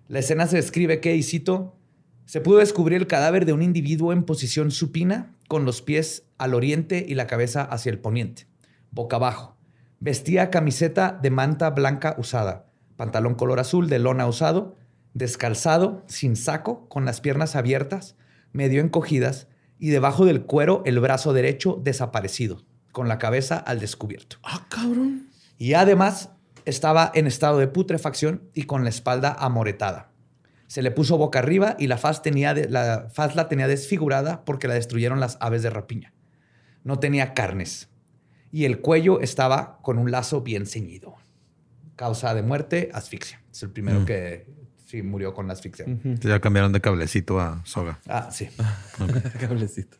[0.08, 1.76] La escena se describe que, y cito,
[2.24, 6.54] se pudo descubrir el cadáver de un individuo en posición supina, con los pies al
[6.54, 8.46] oriente y la cabeza hacia el poniente,
[8.90, 9.56] boca abajo.
[9.98, 14.76] Vestía camiseta de manta blanca usada, pantalón color azul de lona usado,
[15.14, 18.14] descalzado, sin saco, con las piernas abiertas,
[18.52, 24.36] medio encogidas y debajo del cuero el brazo derecho desaparecido, con la cabeza al descubierto.
[24.44, 25.30] Ah, cabrón.
[25.56, 26.30] Y además
[26.64, 30.07] estaba en estado de putrefacción y con la espalda amoretada.
[30.68, 34.44] Se le puso boca arriba y la faz, tenía de- la faz la tenía desfigurada
[34.44, 36.12] porque la destruyeron las aves de rapiña.
[36.84, 37.88] No tenía carnes.
[38.52, 41.16] Y el cuello estaba con un lazo bien ceñido.
[41.96, 43.42] Causa de muerte, asfixia.
[43.50, 44.04] Es el primero Mm.
[44.04, 44.46] que
[44.86, 45.84] sí murió con la asfixia.
[46.20, 47.98] Ya cambiaron de cablecito a soga.
[48.06, 48.48] Ah, sí.
[49.40, 49.96] Cablecito.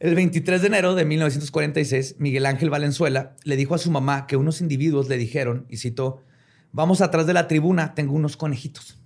[0.00, 4.36] El 23 de enero de 1946, Miguel Ángel Valenzuela le dijo a su mamá que
[4.36, 6.22] unos individuos le dijeron, y citó,
[6.70, 8.97] vamos atrás de la tribuna, tengo unos conejitos.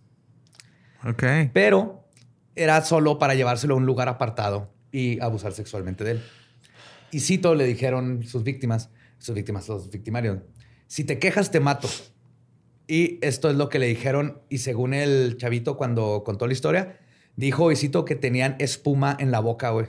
[1.04, 1.22] Ok.
[1.52, 2.08] Pero
[2.54, 6.22] era solo para llevárselo a un lugar apartado y abusar sexualmente de él.
[7.10, 10.38] Y cito, le dijeron sus víctimas, sus víctimas, los victimarios,
[10.86, 11.88] si te quejas te mato.
[12.86, 16.98] Y esto es lo que le dijeron y según el chavito cuando contó la historia,
[17.36, 19.86] dijo, y cito, que tenían espuma en la boca, güey.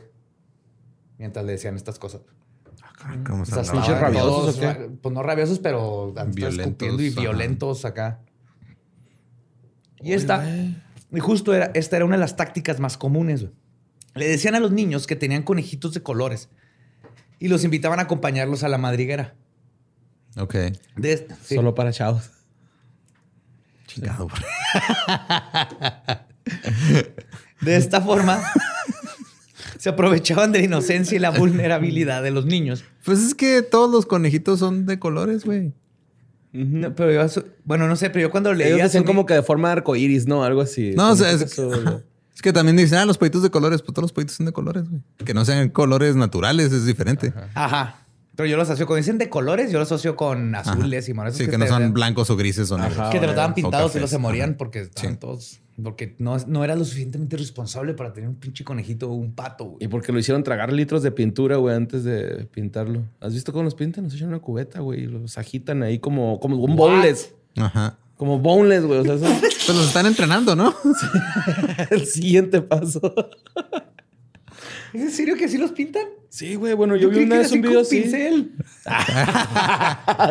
[1.18, 2.22] Mientras le decían estas cosas.
[3.26, 4.60] ¿Cómo O se pinches rabiosos,
[5.02, 7.22] Pues no rabiosos, pero Violentos, escupiendo y ajá.
[7.22, 8.22] violentos acá.
[10.02, 10.46] Y esta,
[11.14, 13.42] y justo era, esta era una de las tácticas más comunes.
[13.42, 13.54] güey.
[14.16, 16.50] Le decían a los niños que tenían conejitos de colores
[17.40, 19.36] y los invitaban a acompañarlos a la madriguera.
[20.38, 20.56] Ok.
[20.96, 21.56] De, sí.
[21.56, 22.30] Solo para chavos.
[23.88, 24.28] Chingado.
[27.62, 28.42] de esta forma,
[29.78, 32.84] se aprovechaban de la inocencia y la vulnerabilidad de los niños.
[33.06, 35.74] Pues es que todos los conejitos son de colores, güey.
[36.54, 38.70] No, pero yo, bueno, no sé, pero yo cuando leía...
[38.76, 40.44] Ellos decían como que de forma arcoíris, ¿no?
[40.44, 40.92] Algo así.
[40.96, 42.02] No, o sea, es, que eso-
[42.36, 44.52] es que también dicen, ah, los pollitos de colores, pues todos los pollitos son de
[44.54, 45.02] colores, güey.
[45.26, 47.34] Que no sean colores naturales, es diferente.
[47.56, 48.00] Ajá.
[48.36, 51.38] Pero yo los asocio, cuando dicen de colores, yo los asocio con azules y morados.
[51.38, 52.98] Sí, que no te- son blancos o grises o negros.
[53.00, 53.10] Ajá.
[53.12, 54.58] Que te los daban pintados y los se morían Ajá.
[54.58, 55.18] porque estaban Sí.
[55.20, 55.60] todos.
[55.82, 59.66] Porque no, no era lo suficientemente responsable para tener un pinche conejito o un pato,
[59.66, 59.78] güey.
[59.86, 63.04] Y porque lo hicieron tragar litros de pintura, güey, antes de pintarlo.
[63.20, 64.04] ¿Has visto cómo los pintan?
[64.04, 67.34] Los echan una cubeta, güey, y los agitan ahí como, como un boneless.
[67.58, 67.98] Ajá.
[68.18, 69.00] Como boneless, güey.
[69.00, 69.26] O sea, eso
[69.66, 70.76] Pues los están entrenando, ¿no?
[71.90, 73.02] el siguiente paso.
[74.94, 76.04] ¿Es en serio que así los pintan?
[76.30, 76.74] Sí, güey.
[76.74, 78.02] Bueno, yo, vi creí una que vez un video así.
[78.02, 78.52] pincel.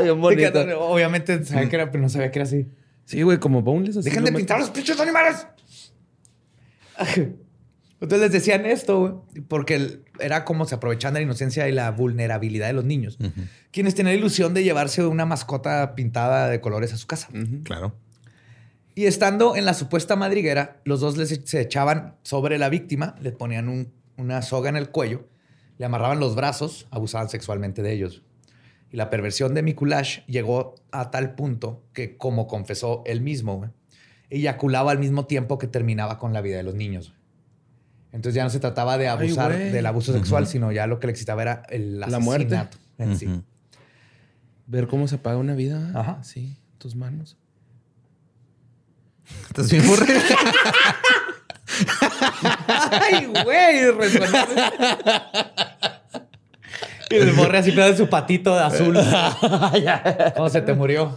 [0.02, 0.60] Bien bonito.
[0.78, 2.66] obviamente sabía que era, pero no sabía que era así.
[3.04, 3.96] Sí, güey, como boneless.
[3.98, 5.46] así Dejen de pintar a los pinches animales.
[8.00, 11.90] Entonces les decían esto, güey, porque era como se aprovechaban de la inocencia y la
[11.92, 13.16] vulnerabilidad de los niños,
[13.70, 17.28] quienes tenían la ilusión de llevarse una mascota pintada de colores a su casa.
[17.62, 17.94] Claro.
[18.94, 23.30] Y estando en la supuesta madriguera, los dos les, se echaban sobre la víctima, le
[23.32, 25.26] ponían un- una soga en el cuello,
[25.78, 28.22] le amarraban los brazos, abusaban sexualmente de ellos.
[28.92, 33.70] Y la perversión de Mikulash llegó a tal punto que, como confesó él mismo, güey,
[34.30, 37.08] eyaculaba al mismo tiempo que terminaba con la vida de los niños.
[37.08, 37.20] güey.
[38.12, 41.12] Entonces ya no se trataba de abusar del abuso sexual, sino ya lo que le
[41.12, 42.60] excitaba era el La muerte.
[42.98, 43.42] en sí.
[44.66, 45.90] Ver cómo se apaga una vida.
[45.94, 46.22] Ajá.
[46.22, 47.38] Sí, tus manos.
[49.48, 49.82] ¿Estás bien?
[52.90, 53.90] ¡Ay, güey!
[57.12, 58.96] Y el borre así pedo de su patito de azul.
[60.36, 61.14] ¿Cómo se te murió?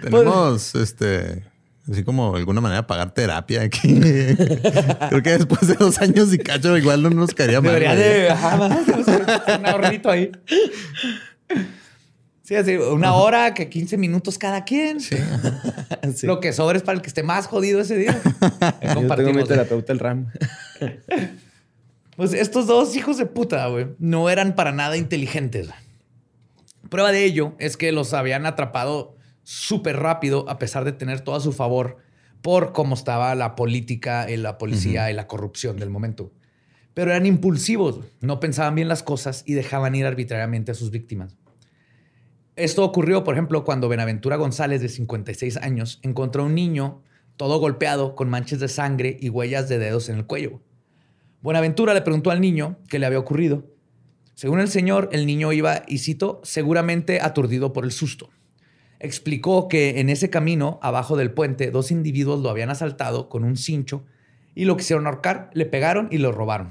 [0.00, 1.44] Tenemos, este,
[1.90, 4.00] así como de alguna manera pagar terapia aquí.
[5.08, 7.72] Creo que después de dos años y cacho igual no nos caería mal.
[7.72, 8.30] Debería de...
[8.30, 8.56] Ajá,
[9.58, 10.30] un ahorrito ahí.
[12.42, 15.00] Sí, así, una hora, que 15 minutos cada quien.
[15.00, 15.16] Sí.
[16.14, 16.26] Sí.
[16.26, 18.20] Lo que sobra es para el que esté más jodido ese día.
[18.22, 19.48] Yo tengo mi Compartimos.
[19.48, 20.26] terapeuta el RAM.
[22.16, 25.68] Pues estos dos hijos de puta, güey, no eran para nada inteligentes.
[26.88, 31.34] Prueba de ello es que los habían atrapado súper rápido a pesar de tener todo
[31.34, 31.98] a su favor
[32.40, 36.30] por cómo estaba la política, y la policía y la corrupción del momento.
[36.92, 41.36] Pero eran impulsivos, no pensaban bien las cosas y dejaban ir arbitrariamente a sus víctimas.
[42.54, 47.02] Esto ocurrió, por ejemplo, cuando Benaventura González, de 56 años, encontró a un niño
[47.36, 50.60] todo golpeado con manchas de sangre y huellas de dedos en el cuello.
[51.44, 53.66] Buenaventura le preguntó al niño qué le había ocurrido.
[54.32, 58.30] Según el señor, el niño iba, y cito, seguramente aturdido por el susto.
[58.98, 63.58] Explicó que en ese camino, abajo del puente, dos individuos lo habían asaltado con un
[63.58, 64.06] cincho
[64.54, 66.70] y lo quisieron ahorcar, le pegaron y lo robaron.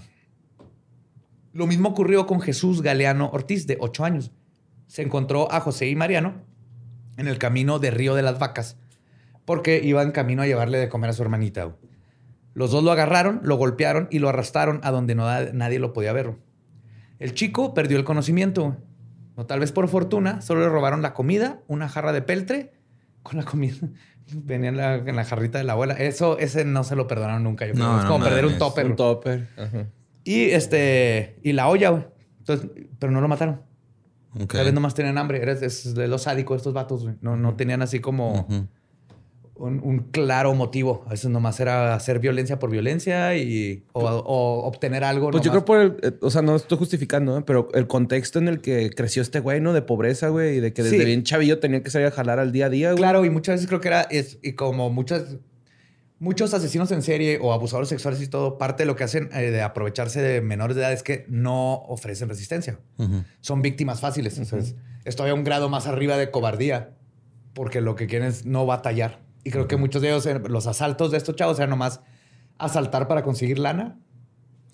[1.52, 4.32] Lo mismo ocurrió con Jesús Galeano Ortiz, de 8 años.
[4.88, 6.42] Se encontró a José y Mariano
[7.18, 8.78] en el camino de Río de las Vacas,
[9.46, 11.76] porque iban camino a llevarle de comer a su hermanita.
[12.54, 16.14] Los dos lo agarraron, lo golpearon y lo arrastraron a donde no, nadie lo podía
[16.14, 16.36] ver.
[17.20, 18.78] El chico perdió el conocimiento.
[19.36, 22.74] No tal vez por fortuna, solo le robaron la comida, una jarra de peltre
[23.24, 23.78] con la comida.
[24.34, 25.96] Venía en la, en la jarrita de la abuela.
[25.96, 27.66] Eso, ese no se lo perdonaron nunca.
[27.66, 27.86] Yo creo.
[27.86, 28.86] No, es no como perder un topper.
[28.86, 29.48] Un topper.
[29.58, 29.88] Ajá.
[30.24, 32.06] Y este, y la olla, güey.
[32.40, 33.62] Entonces, pero no lo mataron.
[34.48, 35.42] Tal vez nomás tenían hambre.
[35.42, 37.16] Era es de los sádicos estos vatos, güey.
[37.22, 38.48] No, no tenían así como.
[39.56, 41.04] Un, un claro motivo.
[41.08, 45.30] A veces nomás era hacer violencia por violencia y o, o obtener algo.
[45.32, 47.44] Pues yo creo por el, eh, o sea, no estoy justificando, ¿eh?
[47.46, 49.74] pero el contexto en el que creció este güey, ¿no?
[49.74, 51.06] De pobreza, güey, y de que desde Sí.
[51.06, 52.98] bien chavillo tenía que salir a jalar al día a día, güey.
[52.98, 55.38] Claro, y muchas veces creo que era, es, y como muchas,
[56.20, 59.52] muchos asesinos en serie o abusadores sexuales y todo, parte de lo que hacen eh,
[59.52, 62.80] de aprovecharse de menores de edad es que no ofrecen resistencia.
[63.42, 64.38] Son víctimas fáciles.
[64.40, 66.92] Entonces, es todavía un grado más arriba de cobardía,
[67.54, 69.22] porque lo que quieren es no batallar.
[69.44, 72.00] Y creo que muchos de ellos, eh, los asaltos de estos chavos, eran nomás
[72.58, 74.00] asaltar para conseguir lana,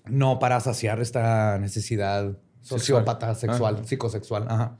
[0.06, 3.84] no para saciar esta necesidad sociópata, sexual, Ajá.
[3.84, 4.46] psicosexual.
[4.48, 4.76] Ajá.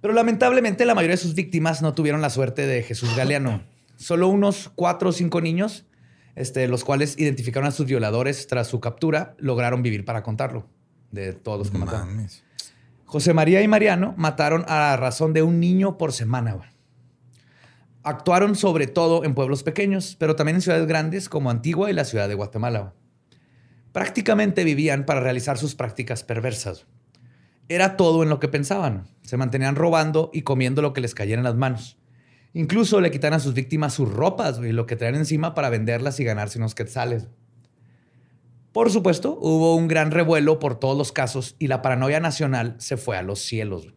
[0.00, 3.62] Pero lamentablemente la mayoría de sus víctimas no tuvieron la suerte de Jesús Galeano.
[3.96, 5.86] Solo unos cuatro o cinco niños,
[6.34, 10.66] este, los cuales identificaron a sus violadores tras su captura, lograron vivir para contarlo,
[11.12, 12.26] de todos los que mataron.
[13.04, 16.71] José María y Mariano mataron a razón de un niño por semana.
[18.04, 22.04] Actuaron sobre todo en pueblos pequeños, pero también en ciudades grandes como Antigua y la
[22.04, 22.94] ciudad de Guatemala.
[23.92, 26.86] Prácticamente vivían para realizar sus prácticas perversas.
[27.68, 29.06] Era todo en lo que pensaban.
[29.22, 31.96] Se mantenían robando y comiendo lo que les cayera en las manos.
[32.54, 36.18] Incluso le quitan a sus víctimas sus ropas y lo que traen encima para venderlas
[36.18, 37.28] y ganarse unos quetzales.
[38.72, 42.96] Por supuesto, hubo un gran revuelo por todos los casos y la paranoia nacional se
[42.96, 43.94] fue a los cielos.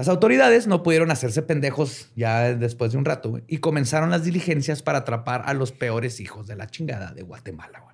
[0.00, 4.80] Las autoridades no pudieron hacerse pendejos ya después de un rato y comenzaron las diligencias
[4.82, 7.84] para atrapar a los peores hijos de la chingada de Guatemala.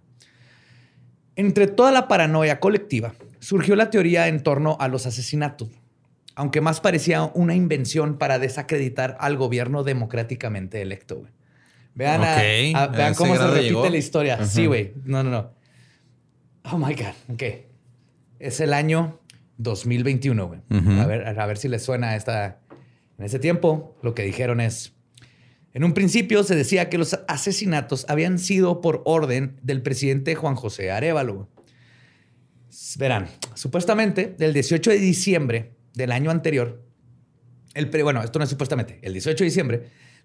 [1.34, 5.68] Entre toda la paranoia colectiva surgió la teoría en torno a los asesinatos,
[6.36, 11.24] aunque más parecía una invención para desacreditar al gobierno democráticamente electo.
[11.96, 12.40] Vean, a- Ok,
[12.76, 13.88] a- a vean cómo se repite llegó.
[13.88, 14.46] la historia.
[14.46, 14.92] Sí, güey.
[15.04, 15.50] No, no, no.
[16.70, 17.34] Oh my God.
[17.34, 17.42] Ok.
[18.38, 19.18] Es el año
[19.58, 20.60] 2021, güey.
[21.00, 22.60] A, ver, a ver si les suena esta.
[23.18, 24.92] En ese tiempo, lo que dijeron es.
[25.72, 30.54] En un principio se decía que los asesinatos habían sido por orden del presidente Juan
[30.54, 31.48] José Arevalo.
[32.98, 36.82] Verán, supuestamente, del 18 de diciembre del año anterior,
[37.74, 39.76] el pre- bueno, esto no es supuestamente, el 18 de diciembre,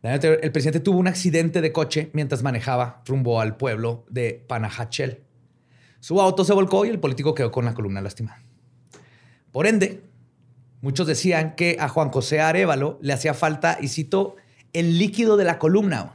[0.02, 4.06] del año anterior, el presidente tuvo un accidente de coche mientras manejaba rumbo al pueblo
[4.10, 5.22] de Panajachel.
[6.00, 8.42] Su auto se volcó y el político quedó con la columna lastimada.
[9.52, 10.02] Por ende,
[10.82, 14.36] muchos decían que a Juan José Arevalo le hacía falta, y cito,
[14.74, 16.14] el líquido de la columna.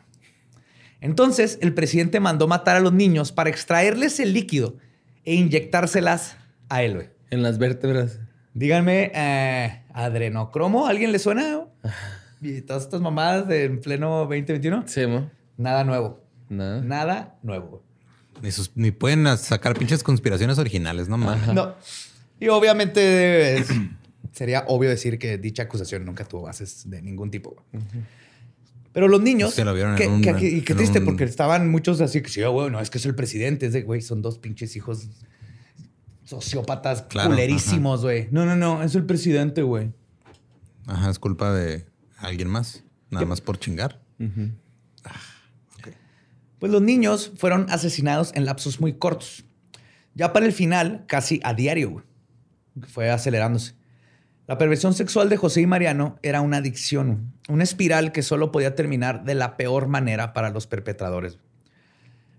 [1.00, 4.76] Entonces, el presidente mandó matar a los niños para extraerles el líquido
[5.24, 6.36] e inyectárselas
[6.68, 6.94] a él.
[6.94, 7.08] güey.
[7.30, 8.20] En las vértebras.
[8.54, 11.64] Díganme, eh, adrenocromo, ¿a ¿alguien le suena?
[12.42, 14.84] Y todas estas mamadas de en pleno 2021.
[14.86, 15.30] Sí, ¿no?
[15.56, 16.22] Nada nuevo.
[16.50, 16.82] Nada.
[16.82, 17.82] Nada nuevo.
[18.42, 21.48] Ni, sus- ni pueden sacar pinches conspiraciones originales, no mames.
[21.54, 21.74] No.
[22.40, 23.68] Y obviamente es-
[24.32, 27.56] sería obvio decir que dicha acusación nunca tuvo bases de ningún tipo.
[28.92, 29.50] Pero los niños.
[29.50, 31.70] Es que lo vieron en que- un- que- que- y qué triste, un- porque estaban
[31.70, 33.66] muchos así que sí, güey, no, es que es el presidente.
[33.66, 35.08] Es de, güey, son dos pinches hijos
[36.24, 38.28] sociópatas Claro, culerísimos, güey.
[38.30, 39.92] No, no, no, es el presidente, güey.
[40.86, 41.84] Ajá, es culpa de
[42.18, 42.82] alguien más.
[43.10, 44.00] Nada más por chingar.
[46.58, 49.44] Pues los niños fueron asesinados en lapsos muy cortos.
[50.14, 52.04] Ya para el final, casi a diario, güey.
[52.82, 53.74] Fue acelerándose.
[54.46, 58.76] La perversión sexual de José y Mariano era una adicción, una espiral que solo podía
[58.76, 61.38] terminar de la peor manera para los perpetradores.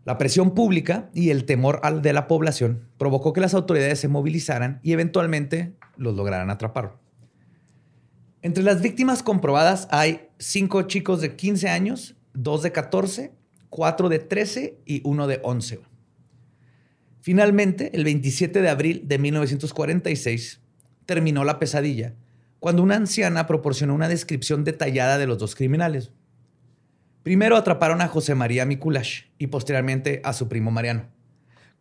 [0.06, 4.80] La presión pública y el temor de la población provocó que las autoridades se movilizaran
[4.84, 6.96] y eventualmente los lograran atrapar.
[8.42, 13.34] Entre las víctimas comprobadas hay cinco chicos de 15 años, dos de 14,
[13.70, 15.82] cuatro de 13 y uno de 11.
[17.28, 20.62] Finalmente, el 27 de abril de 1946,
[21.06, 22.14] terminó la pesadilla
[22.60, 26.12] cuando una anciana proporcionó una descripción detallada de los dos criminales.
[27.24, 31.08] Primero atraparon a José María Mikulash y posteriormente a su primo Mariano.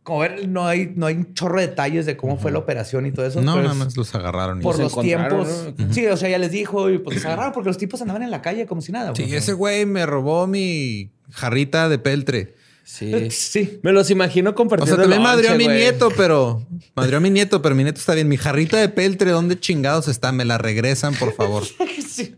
[0.03, 3.07] Como ver, no hay, no hay un chorro de detalles de cómo fue la operación
[3.07, 3.41] y todo eso.
[3.41, 4.59] No, pero nada más los agarraron.
[4.59, 5.73] y por los tiempos.
[5.79, 5.95] ¿no?
[5.95, 8.33] Sí, o sea, ya les dijo y pues se agarraron porque los tipos andaban en
[8.33, 9.15] la calle como si nada.
[9.15, 12.56] Sí, ese güey me robó mi jarrita de peltre.
[12.89, 13.31] Sí.
[13.31, 13.81] Sí.
[13.83, 14.95] Me los imagino O compartiendo.
[14.95, 16.65] sea, también madrió a mi nieto, pero
[16.95, 18.29] madrió a mi nieto, pero mi nieto está bien.
[18.29, 20.31] Mi jarrita de peltre, ¿dónde chingados está?
[20.33, 21.65] Me la regresan, por favor.
[22.09, 22.35] Sí.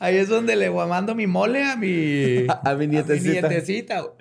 [0.00, 3.48] Ahí es donde le mando mi mole a mi, A- a mi nietecita.
[3.48, 4.14] nietecita, güey.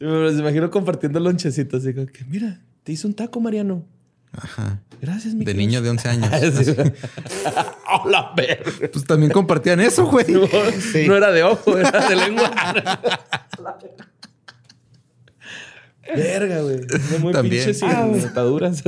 [0.00, 1.82] Me los imagino compartiendo lonchecitos.
[1.84, 3.86] Que, mira, te hizo un taco, Mariano.
[4.32, 4.80] Ajá.
[5.00, 6.30] Gracias, mi De niño de 11 años.
[6.64, 6.74] Sí.
[8.06, 8.88] la verga.
[8.92, 10.26] Pues también compartían eso, güey.
[10.28, 10.40] No,
[11.06, 12.50] no era de ojo, era de lengua.
[16.16, 16.80] Verga, güey.
[17.12, 17.64] No muy También.
[17.64, 18.24] pinches Ah, güey.
[18.24, 18.82] ataduras.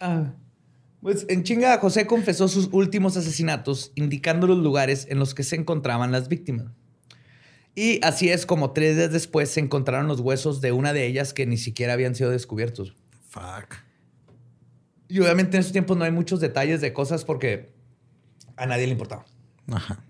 [0.00, 0.32] Ah.
[1.00, 5.56] Pues en chinga, José confesó sus últimos asesinatos, indicando los lugares en los que se
[5.56, 6.66] encontraban las víctimas.
[7.74, 11.32] Y así es como tres días después se encontraron los huesos de una de ellas
[11.32, 12.94] que ni siquiera habían sido descubiertos.
[13.28, 13.76] Fuck.
[15.08, 17.70] Y obviamente en esos tiempos no hay muchos detalles de cosas porque
[18.56, 19.24] a nadie le importaba.
[19.70, 20.02] Ajá.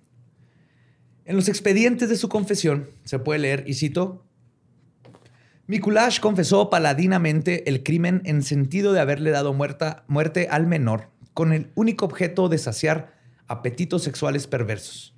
[1.27, 4.25] En los expedientes de su confesión se puede leer, y cito,
[5.69, 11.53] Mikulash confesó paladinamente el crimen en sentido de haberle dado muerta- muerte al menor con
[11.53, 13.13] el único objeto de saciar
[13.49, 15.15] apetitos sexuales perversos,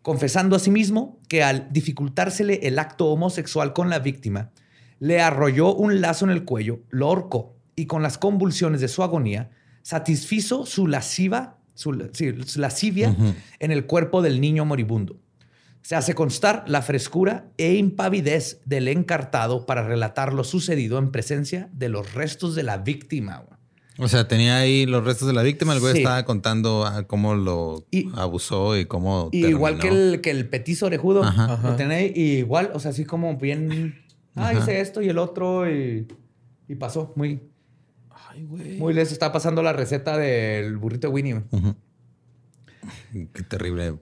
[0.00, 4.50] confesando asimismo que al dificultársele el acto homosexual con la víctima,
[4.98, 9.02] le arrolló un lazo en el cuello, lo ahorcó y con las convulsiones de su
[9.02, 9.50] agonía
[9.82, 13.14] satisfizo su lasciva, su, sí, lascivia
[13.60, 15.18] en el cuerpo del niño moribundo.
[15.86, 21.68] Se hace constar la frescura e impavidez del encartado para relatar lo sucedido en presencia
[21.72, 23.44] de los restos de la víctima.
[23.96, 25.74] O sea, tenía ahí los restos de la víctima.
[25.74, 25.98] El güey Sí.
[26.00, 29.28] estaba contando ah, cómo lo Y- abusó y cómo.
[29.30, 31.22] Y igual que el, que el petizo orejudo.
[31.22, 31.60] Ajá.
[31.62, 33.94] Lo tenía ahí, y igual, o sea, así como bien.
[34.34, 34.58] Ah, Ajá.
[34.58, 36.08] hice esto y el otro y,
[36.66, 37.12] y pasó.
[37.14, 37.42] Muy,
[38.10, 38.76] Ay, güey.
[38.76, 41.42] muy les está pasando la receta del burrito Winnie.
[43.32, 43.94] Qué terrible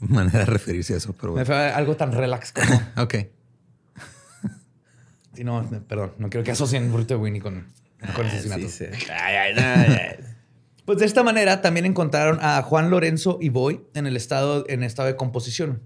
[0.08, 2.80] manera de referirse a eso, pero Me fue algo tan relax como.
[2.96, 3.14] Ok.
[5.32, 7.66] Sí, no, perdón, no quiero que asocien burrito de Winnie con,
[8.16, 8.72] con asesinatos.
[8.72, 9.06] Sí, sí.
[9.10, 10.16] Ay, ay, no, ay.
[10.84, 14.82] Pues de esta manera también encontraron a Juan Lorenzo y Boy en el estado, en
[14.82, 15.82] estado de composición.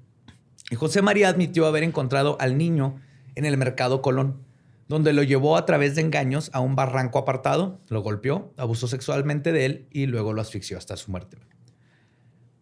[0.70, 2.98] Y José María admitió haber encontrado al niño
[3.34, 4.42] en el mercado Colón,
[4.88, 9.52] donde lo llevó a través de engaños a un barranco apartado, lo golpeó, abusó sexualmente
[9.52, 11.36] de él y luego lo asfixió hasta su muerte.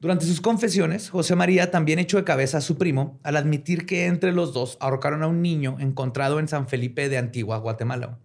[0.03, 4.07] Durante sus confesiones, José María también echó de cabeza a su primo al admitir que
[4.07, 8.18] entre los dos ahorcaron a un niño encontrado en San Felipe de Antigua, Guatemala.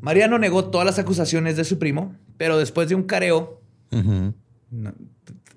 [0.00, 4.94] Mariano negó todas las acusaciones de su primo, pero después de un careo, no,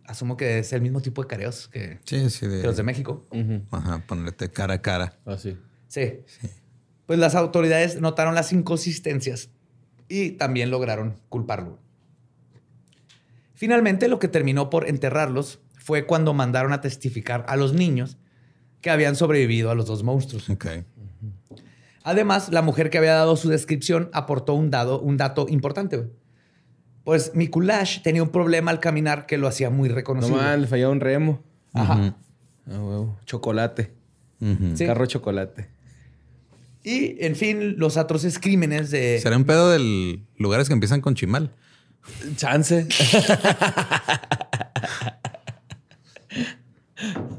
[0.05, 2.39] asumo que es el mismo tipo de careos que, Sí, sí.
[2.39, 3.27] que De, los de México.
[3.69, 5.19] Ajá, ponerte cara a cara.
[5.23, 5.55] Así.
[5.87, 6.21] Sí.
[7.05, 9.51] Pues las autoridades notaron las inconsistencias
[10.07, 11.77] y también lograron culparlo.
[13.59, 18.15] Finalmente, lo que terminó por enterrarlos fue cuando mandaron a testificar a los niños
[18.79, 20.49] que habían sobrevivido a los dos monstruos.
[22.03, 26.07] Además, la mujer que había dado su descripción aportó un, dado, un dato importante.
[27.03, 30.37] Pues Mikulash tenía un problema al caminar que lo hacía muy No reconocible.
[30.41, 31.43] mal, le fallaba un remo.
[31.73, 32.15] Ajá.
[32.65, 33.19] Ah, huevo.
[33.25, 33.91] Chocolate.
[34.75, 34.85] Sí.
[34.85, 35.67] Carro chocolate.
[36.85, 39.19] Y, en fin, los atroces crímenes de...
[39.19, 41.51] Será un pedo del lugares que empiezan con chimal.
[42.35, 42.87] Chance.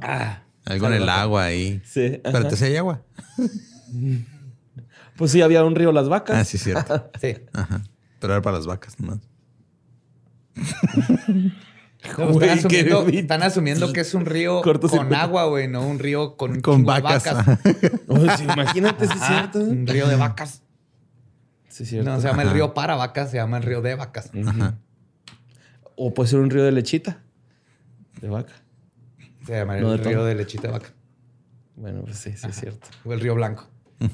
[0.00, 1.82] Ah, Algo en el agua ahí.
[1.84, 2.20] Sí.
[2.22, 3.02] Pero te hay agua.
[5.16, 6.36] Pues sí, había un río Las Vacas.
[6.36, 7.10] Ah, sí, cierto.
[7.20, 7.36] sí.
[7.52, 7.82] Ajá.
[8.20, 9.18] Pero era para las vacas nomás.
[12.16, 15.98] No, Güey, están, asumiendo, están asumiendo que es un río con agua, güey, no un
[15.98, 17.24] río con, vacas.
[18.08, 19.58] Oh, sí, imagínate si es cierto.
[19.58, 20.59] Un río de vacas.
[21.80, 22.10] Sí, es cierto.
[22.10, 24.30] No se llama el río para vacas, se llama el río de vacas.
[24.46, 24.76] Ajá.
[25.96, 27.22] O puede ser un río de lechita.
[28.20, 28.52] De vaca.
[29.46, 30.92] Se llama el de río de lechita de vaca.
[31.76, 32.86] Bueno, pues sí, sí es cierto.
[33.02, 33.66] O el río blanco.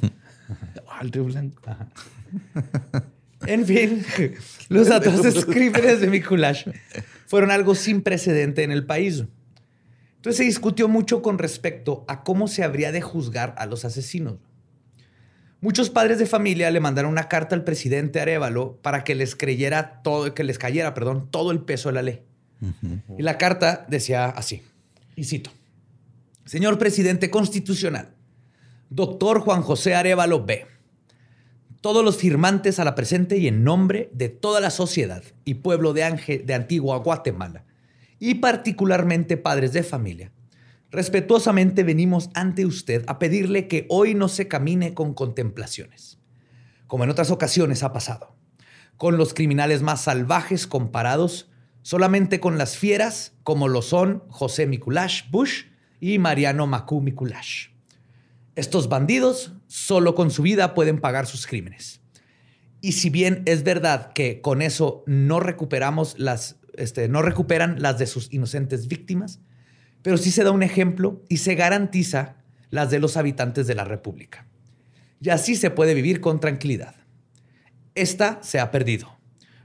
[0.88, 1.60] Ah, el río blanco.
[3.46, 4.04] En fin,
[4.68, 6.68] los atroces crímenes de Mikulash
[7.26, 9.24] fueron algo sin precedente en el país.
[10.14, 14.38] Entonces se discutió mucho con respecto a cómo se habría de juzgar a los asesinos.
[15.60, 20.02] Muchos padres de familia le mandaron una carta al presidente Arevalo para que les creyera
[20.02, 22.22] todo, que les cayera, perdón, todo el peso de la ley.
[23.18, 24.62] Y la carta decía así,
[25.14, 25.50] y cito,
[26.44, 28.14] Señor presidente constitucional,
[28.90, 30.66] doctor Juan José Arevalo B.,
[31.80, 35.92] todos los firmantes a la presente y en nombre de toda la sociedad y pueblo
[35.92, 37.64] de, de Antigua Guatemala,
[38.18, 40.32] y particularmente padres de familia,
[40.90, 46.18] respetuosamente venimos ante usted a pedirle que hoy no se camine con contemplaciones,
[46.86, 48.36] como en otras ocasiones ha pasado,
[48.96, 51.50] con los criminales más salvajes comparados
[51.86, 55.66] solamente con las fieras como lo son José Mikulash Bush
[56.00, 57.68] y Mariano Macú Mikulash.
[58.56, 62.00] Estos bandidos solo con su vida pueden pagar sus crímenes.
[62.80, 67.98] Y si bien es verdad que con eso no recuperamos las, este, no recuperan las
[68.00, 69.40] de sus inocentes víctimas,
[70.06, 72.36] pero sí se da un ejemplo y se garantiza
[72.70, 74.46] las de los habitantes de la República.
[75.20, 76.94] Y así se puede vivir con tranquilidad.
[77.96, 79.18] Esta se ha perdido,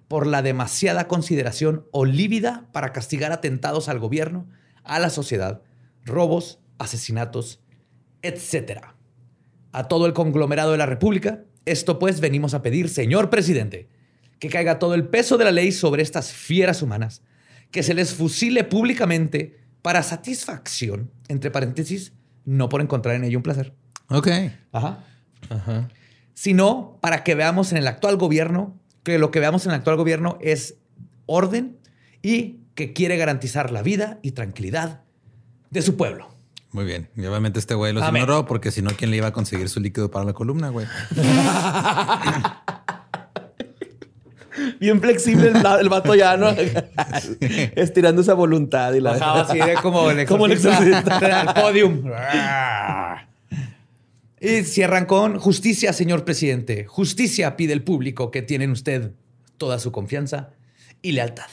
[0.07, 4.49] por la demasiada consideración o lívida para castigar atentados al gobierno,
[4.83, 5.61] a la sociedad,
[6.05, 7.61] robos, asesinatos,
[8.23, 8.81] etc.
[9.71, 13.89] A todo el conglomerado de la República, esto pues venimos a pedir, señor presidente,
[14.39, 17.21] que caiga todo el peso de la ley sobre estas fieras humanas,
[17.69, 22.13] que se les fusile públicamente para satisfacción, entre paréntesis,
[22.45, 23.73] no por encontrar en ello un placer.
[24.09, 24.27] Ok.
[24.71, 25.03] Ajá.
[25.49, 25.89] Ajá.
[26.33, 29.97] Sino para que veamos en el actual gobierno, que lo que veamos en el actual
[29.97, 30.75] gobierno es
[31.25, 31.77] orden
[32.21, 35.01] y que quiere garantizar la vida y tranquilidad
[35.69, 36.29] de su pueblo.
[36.71, 37.09] Muy bien.
[37.15, 39.81] Y obviamente este güey los ignoró porque si no, ¿quién le iba a conseguir su
[39.81, 40.87] líquido para la columna, güey?
[44.79, 46.49] Bien flexible el, vato ya, ¿no?
[47.75, 52.03] Estirando esa voluntad y la Bajaba así de como el como el al podium.
[54.39, 56.85] y cierran con justicia, señor presidente.
[56.85, 59.11] Justicia pide el público que tienen usted
[59.57, 60.49] toda su confianza
[61.01, 61.49] y lealtad.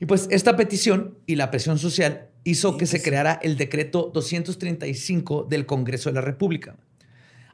[0.00, 5.46] Y pues esta petición y la presión social hizo que se creara el decreto 235
[5.48, 6.76] del Congreso de la República,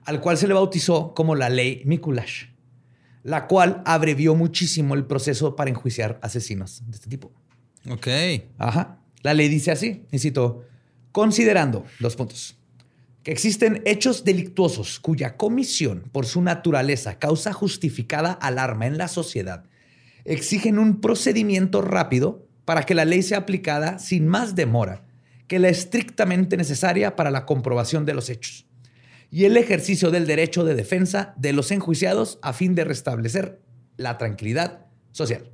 [0.05, 2.45] al cual se le bautizó como la ley Mikulash,
[3.27, 7.33] la cual abrevió muchísimo el proceso para enjuiciar asesinos de este tipo.
[7.91, 8.07] Ok.
[8.57, 9.01] Ajá.
[9.23, 10.65] La ley dice así, necesito,
[11.11, 12.57] considerando los puntos,
[13.25, 19.65] que existen hechos delictuosos cuya comisión por su naturaleza causa justificada alarma en la sociedad
[20.25, 25.05] exigen un procedimiento rápido para que la ley sea aplicada sin más demora
[25.49, 28.66] que la estrictamente necesaria para la comprobación de los hechos
[29.37, 33.61] y el ejercicio del derecho de defensa de los enjuiciados a fin de restablecer
[33.99, 35.51] la tranquilidad social.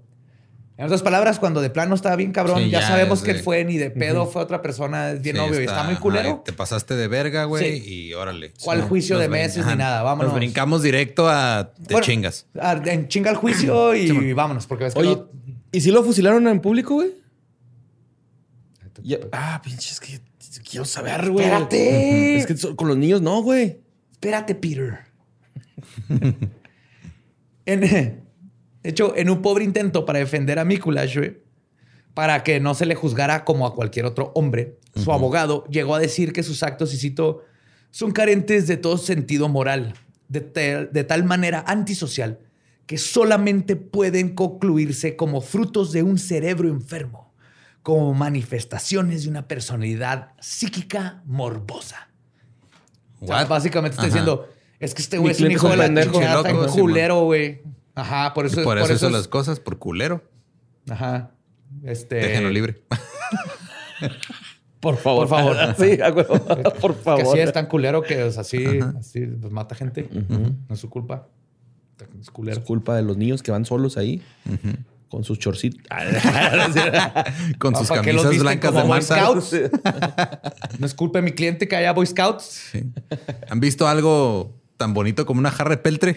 [0.77, 3.91] En otras palabras, cuando de plano estaba bien cabrón, ya, sabemos que fue ni de
[3.91, 6.45] pedo, fue otra persona, es bien obvio y está muy culero.
[6.45, 8.53] te pasaste de verga, güey, y órale.
[8.63, 10.05] ¿Cuál juicio de meses ni nada?
[10.05, 10.33] Vámonos.
[10.33, 12.47] Nos brincamos directo a de chingas.
[12.85, 15.25] en chinga el juicio y vámonos, porque ves que Oye,
[15.73, 17.11] ¿y si lo fusilaron en público, güey?
[19.33, 20.21] ah, pinche, es que
[20.61, 21.47] quiero saber, güey.
[21.47, 22.37] Espérate.
[22.37, 23.81] Es que con los niños no, güey.
[24.13, 25.01] Espérate, Peter.
[27.67, 27.81] en,
[28.83, 31.19] de hecho, en un pobre intento para defender a Mikulash,
[32.15, 36.01] para que no se le juzgara como a cualquier otro hombre, su abogado llegó a
[36.01, 37.43] decir que sus actos, y cito,
[37.91, 39.95] son carentes de todo sentido moral,
[40.29, 42.41] de, de tal manera antisocial,
[42.87, 47.32] que solamente pueden concluirse como frutos de un cerebro enfermo,
[47.83, 52.09] como manifestaciones de una personalidad psíquica morbosa.
[53.21, 57.63] básicamente está diciendo, es que este güey es un hijo de la chingada, culero, güey.
[57.95, 58.63] Ajá, por eso.
[58.63, 60.23] por eso, hizo las cosas, por culero.
[60.89, 61.33] Ajá.
[61.85, 62.17] Este.
[62.17, 62.83] Déjenlo libre.
[64.81, 65.29] por favor.
[65.29, 65.57] Por favor.
[65.79, 65.99] sí,
[66.81, 67.23] por favor.
[67.23, 68.65] Que sí es tan culero que es así,
[68.99, 70.09] así pues, mata gente.
[70.11, 71.29] No es su culpa.
[72.21, 72.59] Es culero.
[72.59, 74.23] Es culpa de los niños que van solos ahí.
[75.13, 75.83] Con sus chorcitos.
[77.59, 79.53] con sus camisas blancas de Boy Scouts.
[80.79, 82.45] no es culpa de mi cliente que haya Boy Scouts.
[82.73, 82.83] Sí.
[83.51, 86.17] ¿Han visto algo tan bonito como una jarra de peltre.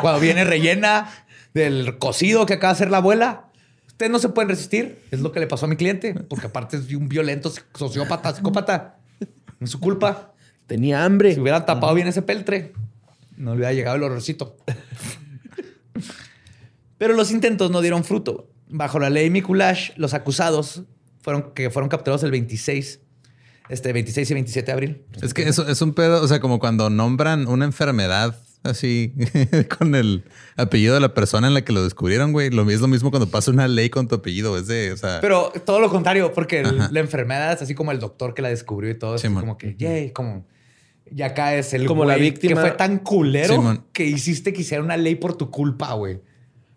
[0.00, 1.10] Cuando viene rellena
[1.54, 3.48] del cocido que acaba de hacer la abuela.
[3.88, 5.02] Ustedes no se pueden resistir.
[5.10, 9.00] Es lo que le pasó a mi cliente, porque aparte es un violento sociópata, psicópata.
[9.58, 10.34] No es su culpa.
[10.68, 11.34] Tenía hambre.
[11.34, 12.72] Si hubieran tapado bien ese peltre,
[13.36, 14.56] no le hubiera llegado el horrorcito.
[17.02, 18.48] Pero los intentos no dieron fruto.
[18.68, 20.84] Bajo la ley Mikulash, los acusados
[21.20, 23.00] fueron, que fueron capturados el 26
[23.68, 25.02] este 26 y 27 de abril.
[25.20, 29.14] Es que eso es un pedo, o sea, como cuando nombran una enfermedad así
[29.78, 30.22] con el
[30.56, 32.50] apellido de la persona en la que lo descubrieron, güey.
[32.50, 35.18] Lo, es lo mismo cuando pasa una ley con tu apellido, es de, o sea...
[35.20, 38.92] Pero todo lo contrario, porque la enfermedad es así como el doctor que la descubrió
[38.92, 40.46] y todo, es como que, yay, como...
[41.10, 44.84] Y acá es el como la víctima que fue tan culero que hiciste que hiciera
[44.84, 46.20] una ley por tu culpa, güey.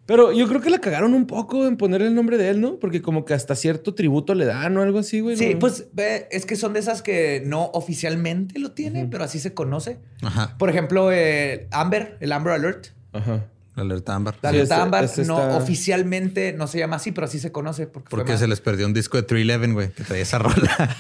[0.06, 2.80] Pero yo creo que la cagaron un poco en poner el nombre de él, ¿no?
[2.80, 5.36] Porque como que hasta cierto tributo le dan o algo así, güey.
[5.36, 5.88] Sí, pues
[6.30, 9.98] es que son de esas que no oficialmente lo tienen, pero así se conoce.
[10.22, 10.56] Ajá.
[10.60, 12.88] Por ejemplo, eh, Amber, el Amber Alert.
[13.14, 13.46] Ajá.
[13.76, 14.36] Alerta Amber.
[14.42, 17.88] La alerta Amber no oficialmente no se llama así, pero así se conoce.
[17.88, 20.96] Porque, porque se les perdió un disco de 311, güey, que traía esa rola.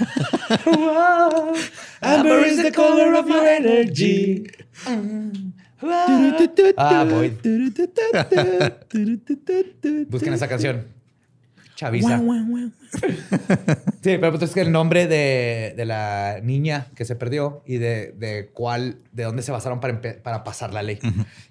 [2.01, 4.43] Amber is the color of your energy.
[4.87, 5.53] Mm.
[6.77, 7.29] Ah, voy.
[10.09, 10.95] Busquen esa canción.
[11.75, 12.17] Chaviza.
[14.01, 18.49] sí, pero pues es que el nombre de, la niña que se perdió y de,
[18.53, 20.99] cuál, de dónde se basaron para, pasar la ley.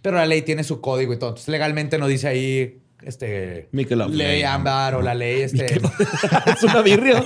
[0.00, 1.30] Pero la ley tiene su código y todo.
[1.30, 5.66] Entonces legalmente no dice ahí este ley Ámbar o la ley este.
[6.46, 7.22] es una birria.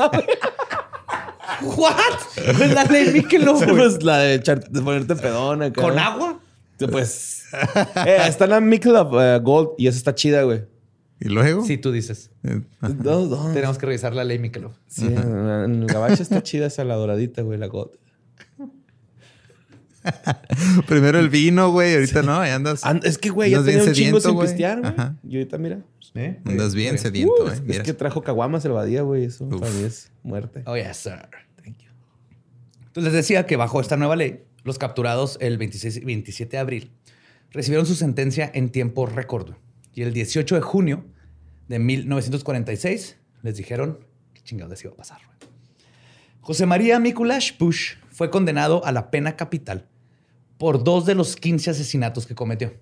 [1.60, 1.94] What?
[2.56, 3.64] Pues la ley Michelob.
[3.64, 4.40] Pues la de,
[4.82, 5.72] ponerte pedona.
[5.72, 6.40] ¿Con agua?
[6.86, 7.44] Pues.
[8.06, 10.64] eh, está la Michelob eh, Gold y esa está chida, güey.
[11.20, 11.64] ¿Y luego?
[11.64, 12.30] Sí, tú dices.
[12.44, 12.60] Eh,
[13.02, 13.52] No, no.
[13.52, 14.72] Tenemos que revisar la ley Michelob.
[14.86, 17.90] Sí, en el gabacho está chida esa la doradita, güey, la Gold.
[20.86, 21.94] Primero el vino, güey.
[21.94, 22.84] Ahorita no, ahí andas.
[22.84, 24.46] And- es que, güey, ya Andas tenía bien un chingo sediento, sin güey.
[24.48, 24.94] pistear, güey.
[25.28, 25.80] Y ahorita, mira.
[26.14, 26.40] ¿Eh?
[26.44, 27.62] Andas bien sediento, Uh, eh.
[27.68, 29.24] es, que trajo caguamas el badía, güey.
[29.24, 29.60] Eso Uf.
[29.60, 30.62] para mí es muerte.
[30.66, 31.18] Oh, yes, sir.
[31.62, 31.90] Thank you.
[32.86, 36.58] Entonces les decía que bajo esta nueva ley, los capturados el 26 y 27 de
[36.58, 36.92] abril
[37.50, 39.54] recibieron su sentencia en tiempo récord.
[39.94, 41.04] Y el 18 de junio
[41.66, 43.98] de 1946 les dijeron
[44.34, 45.18] qué chingados les iba a pasar.
[46.40, 49.86] José María Mikulash Bush fue condenado a la pena capital
[50.56, 52.74] por dos de los 15 asesinatos que cometió.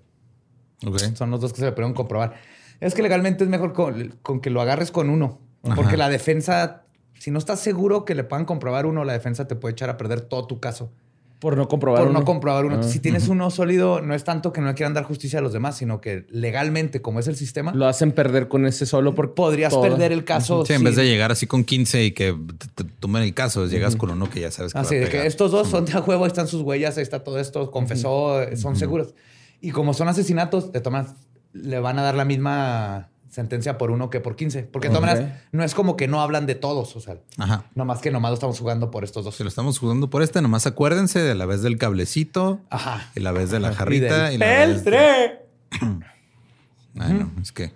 [0.85, 0.99] Ok.
[1.15, 2.35] Son los dos que se le pudieron comprobar.
[2.79, 5.39] Es que legalmente es mejor con, con que lo agarres con uno.
[5.61, 5.97] Porque Ajá.
[5.97, 6.85] la defensa,
[7.19, 9.97] si no estás seguro que le puedan comprobar uno, la defensa te puede echar a
[9.97, 10.91] perder todo tu caso.
[11.39, 12.25] Por no comprobar por no uno.
[12.25, 12.77] comprobar uno.
[12.79, 12.83] Ah.
[12.83, 15.53] si tienes uno sólido, no es tanto que no le quieran dar justicia a los
[15.53, 19.35] demás, sino que legalmente, como es el sistema, Lo hacen perder con ese solo por
[19.35, 19.83] podrías todo.
[19.83, 20.65] perder el caso.
[20.65, 22.35] Sí, en vez de llegar así con 15 y que
[22.75, 25.05] te, te tomen el caso, llegas con uno que ya sabes que Así va a
[25.05, 27.39] de que estos dos son de a huevo, ahí están sus huellas, ahí está todo
[27.39, 29.13] esto, confesó, son seguros.
[29.61, 31.15] Y como son asesinatos, de todas maneras,
[31.53, 34.63] le van a dar la misma sentencia por uno que por 15.
[34.63, 37.65] Porque de todas maneras, no es como que no hablan de todos, o sea, Ajá.
[37.75, 39.35] nomás que nomás lo estamos jugando por estos dos.
[39.35, 43.11] Si lo estamos jugando por este, nomás acuérdense de la vez del cablecito Ajá.
[43.15, 45.45] y la vez de la Y jarrita del y, la vez de- peltre.
[46.99, 47.73] Ay, no, es que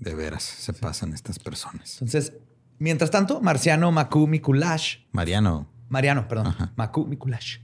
[0.00, 1.94] de veras se pasan estas personas.
[2.02, 2.34] Entonces,
[2.78, 5.66] mientras tanto, Marciano Macu Mikulash, Mariano.
[5.88, 6.72] Mariano, perdón, Ajá.
[6.76, 7.58] Macu Mikulash,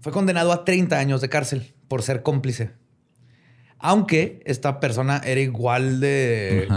[0.00, 2.72] fue condenado a 30 años de cárcel por ser cómplice.
[3.80, 6.68] Aunque esta persona era igual de,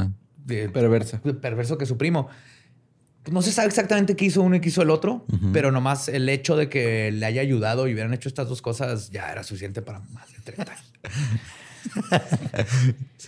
[0.74, 1.22] Perversa.
[1.42, 2.28] perverso que su primo.
[3.24, 6.10] Pues no se sabe exactamente qué hizo uno y qué hizo el otro, pero nomás
[6.10, 9.44] el hecho de que le haya ayudado y hubieran hecho estas dos cosas ya era
[9.44, 10.86] suficiente para más de 30 años.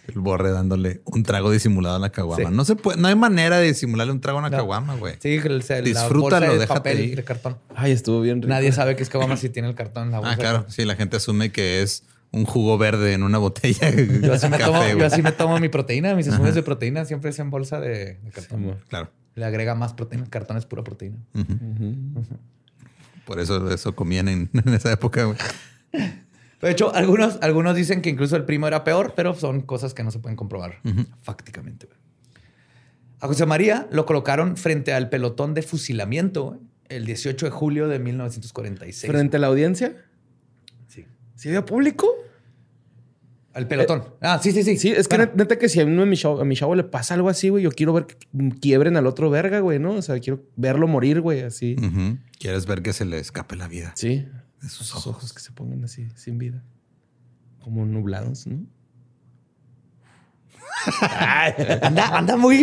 [0.08, 2.50] El borre dándole un trago disimulado a la caguama.
[2.50, 2.56] Sí.
[2.56, 4.58] No se puede, no hay manera de disimularle un trago a una No.
[4.58, 5.16] caguama, güey.
[5.20, 7.16] Sí, el- el- la Disfrútalo, de déjate papel ir.
[7.16, 7.58] de cartón.
[7.76, 8.50] Ay, estuvo bien rico.
[8.50, 10.34] Nadie sabe que es caguama si tiene el cartón en la bolsa.
[10.34, 10.66] Ah, claro.
[10.70, 12.04] Sí, la gente asume que es
[12.36, 13.90] un jugo verde en una botella.
[14.22, 15.06] Yo así, me Café, tomo, yo güey.
[15.08, 18.32] así me tomo mi proteína, mis insumos de proteína siempre es en bolsa de, de
[18.32, 18.78] cartón.
[18.90, 19.10] Claro.
[19.36, 20.24] Le agrega más proteína.
[20.26, 21.18] El cartón es pura proteína.
[23.26, 25.38] Por eso eso comían en, en esa época, güey.
[26.62, 30.04] De hecho, algunos, algunos dicen que incluso el primo era peor, pero son cosas que
[30.04, 30.80] no se pueden comprobar
[31.22, 31.88] fácticamente.
[33.20, 36.60] A José María lo colocaron frente al pelotón de fusilamiento
[36.90, 39.12] el 18 de julio de 1946.
[39.12, 39.96] Frente a la audiencia,
[40.88, 41.06] Sí.
[41.36, 42.08] ¿sí había público?
[43.56, 44.04] Al pelotón.
[44.22, 44.78] ah, sí, sí, sí.
[44.78, 46.84] Sí, es que neta que si a, mí, a mi chavo, a mi chavo le
[46.84, 48.18] pasa algo así, güey, yo quiero ver que
[48.60, 49.92] quiebren al otro verga, güey, ¿no?
[49.94, 51.76] O sea, quiero verlo morir, güey, así.
[52.38, 54.28] Quieres ver que se le escape la vida Sí.
[54.62, 55.08] de sus ojos.
[55.08, 56.64] ojos que se pongan así, sin vida.
[57.62, 58.60] Como nublados, ¿no?
[61.82, 62.58] anda, anda muy...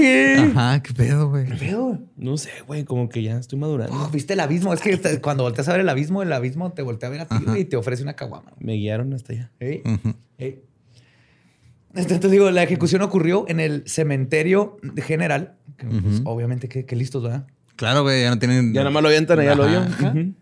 [0.54, 1.46] Ajá, qué pedo, güey.
[1.46, 1.98] ¿Qué pedo?
[2.16, 3.96] No sé, güey, como que ya estoy madurando.
[3.96, 4.72] Oh, ¿Viste el abismo?
[4.74, 7.20] Es que te- cuando volteas a ver el abismo, el abismo te voltea a ver
[7.22, 8.52] a ti güey, y te ofrece una caguama.
[8.60, 9.50] Me guiaron hasta allá.
[9.58, 10.14] Ey, Ujú.
[10.38, 10.62] ey.
[11.94, 15.56] Entonces digo, la ejecución ocurrió en el cementerio general.
[15.76, 17.46] que, pues, obviamente, que, que listos, ¿verdad?
[17.76, 18.72] Claro, güey, ya no tienen.
[18.72, 19.80] Ya nada más lo avientan hoyo.
[19.80, 20.08] ajá.
[20.08, 20.34] Ujú.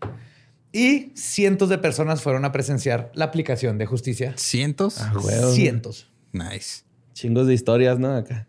[0.73, 4.35] Y cientos de personas fueron a presenciar la aplicación de justicia.
[4.37, 5.01] ¿Cientos?
[5.01, 5.13] Ah.
[5.53, 6.09] Cientos.
[6.33, 6.83] Nice.
[7.13, 8.15] Chingos de historias, ¿no?
[8.15, 8.47] Acá.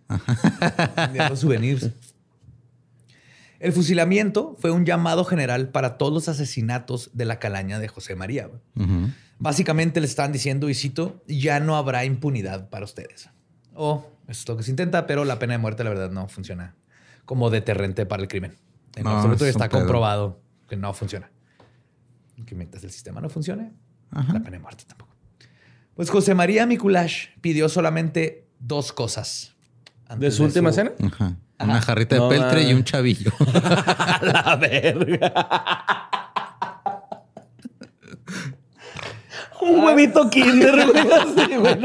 [0.98, 1.90] vendiendo souvenirs.
[3.60, 8.16] El fusilamiento fue un llamado general para todos los asesinatos de la calaña de José
[8.16, 8.48] María.
[8.48, 8.60] güey.
[8.88, 9.10] Ujú.
[9.42, 13.30] Básicamente le están diciendo, y cito, ya no habrá impunidad para ustedes.
[13.74, 16.28] O eso es lo que se intenta, pero la pena de muerte, la verdad, no
[16.28, 16.76] funciona
[17.26, 18.56] como deterrente para el crimen.
[18.96, 19.80] En No, absoluto es está pedo.
[19.80, 21.32] comprobado que no funciona.
[22.46, 23.72] Que mientras el sistema no funcione,
[24.12, 24.34] Ajá.
[24.34, 25.16] la pena de muerte tampoco.
[25.96, 29.56] Pues José María Mikulash pidió solamente dos cosas.
[30.18, 30.92] ¿De su última cena?
[31.04, 31.36] Ajá.
[31.60, 33.32] Una jarrita de No, peltre y un chavillo.
[34.22, 36.10] la verga.
[39.62, 41.08] Un huevito kinder, güey.
[41.12, 41.78] Así, güey.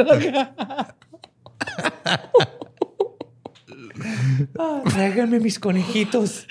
[4.59, 6.47] Ah, tráiganme mis conejitos.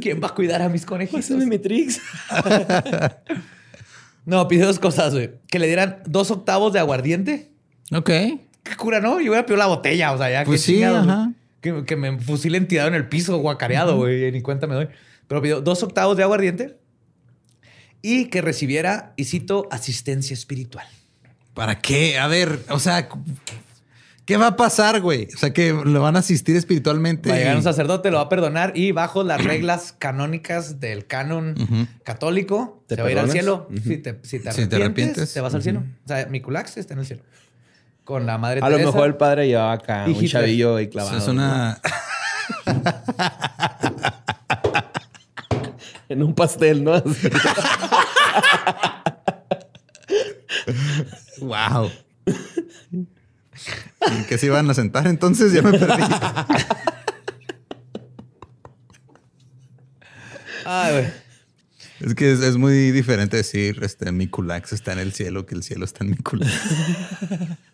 [0.00, 1.20] ¿Quién va a cuidar a mis conejitos?
[1.20, 2.00] Pásame mi trix.
[4.24, 5.30] No, pide dos cosas, güey.
[5.50, 7.50] Que le dieran dos octavos de aguardiente.
[7.94, 8.10] ok.
[8.62, 9.20] ¿Qué cura, no?
[9.22, 11.32] Yo hubiera pedido la botella, o sea, ya Pues qué sí, ajá.
[11.62, 14.30] Que, que me fusilen tirado en el piso, guacareado, güey.
[14.30, 14.88] Ni cuenta me doy.
[15.28, 16.76] Pero pidió dos octavos de aguardiente
[18.02, 20.86] y que recibiera, y cito, asistencia espiritual.
[21.54, 22.18] ¿Para qué?
[22.18, 23.08] A ver, o sea,
[24.24, 25.26] ¿Qué va a pasar, güey?
[25.34, 27.30] O sea, que lo van a asistir espiritualmente.
[27.30, 30.80] Va a llegar un y- sacerdote, lo va a perdonar y bajo las reglas canónicas
[30.80, 31.54] del canon
[32.04, 33.66] católico, ¿Te se va a ir al cielo.
[33.70, 33.80] Ujú.
[33.88, 35.82] si, te, si te Si te arrepientes, te vas al cielo.
[36.04, 37.22] O sea, Miculax está en el cielo.
[38.04, 38.90] Con la madre A lo Teresa.
[38.92, 40.30] mejor el padre llevaba acá Y un Hitler.
[40.30, 41.10] chavillo O clavado.
[41.14, 41.80] sea, es una.
[46.08, 47.02] En un pastel, ¿no?
[51.40, 51.90] wow.
[54.00, 55.52] ¿En qué se iban a sentar entonces?
[55.52, 56.02] Ya me perdí.
[60.64, 61.06] Ay, güey.
[62.00, 65.56] Es que es, es muy diferente decir este mi culax está en el cielo que
[65.56, 66.52] el cielo está en mi culax.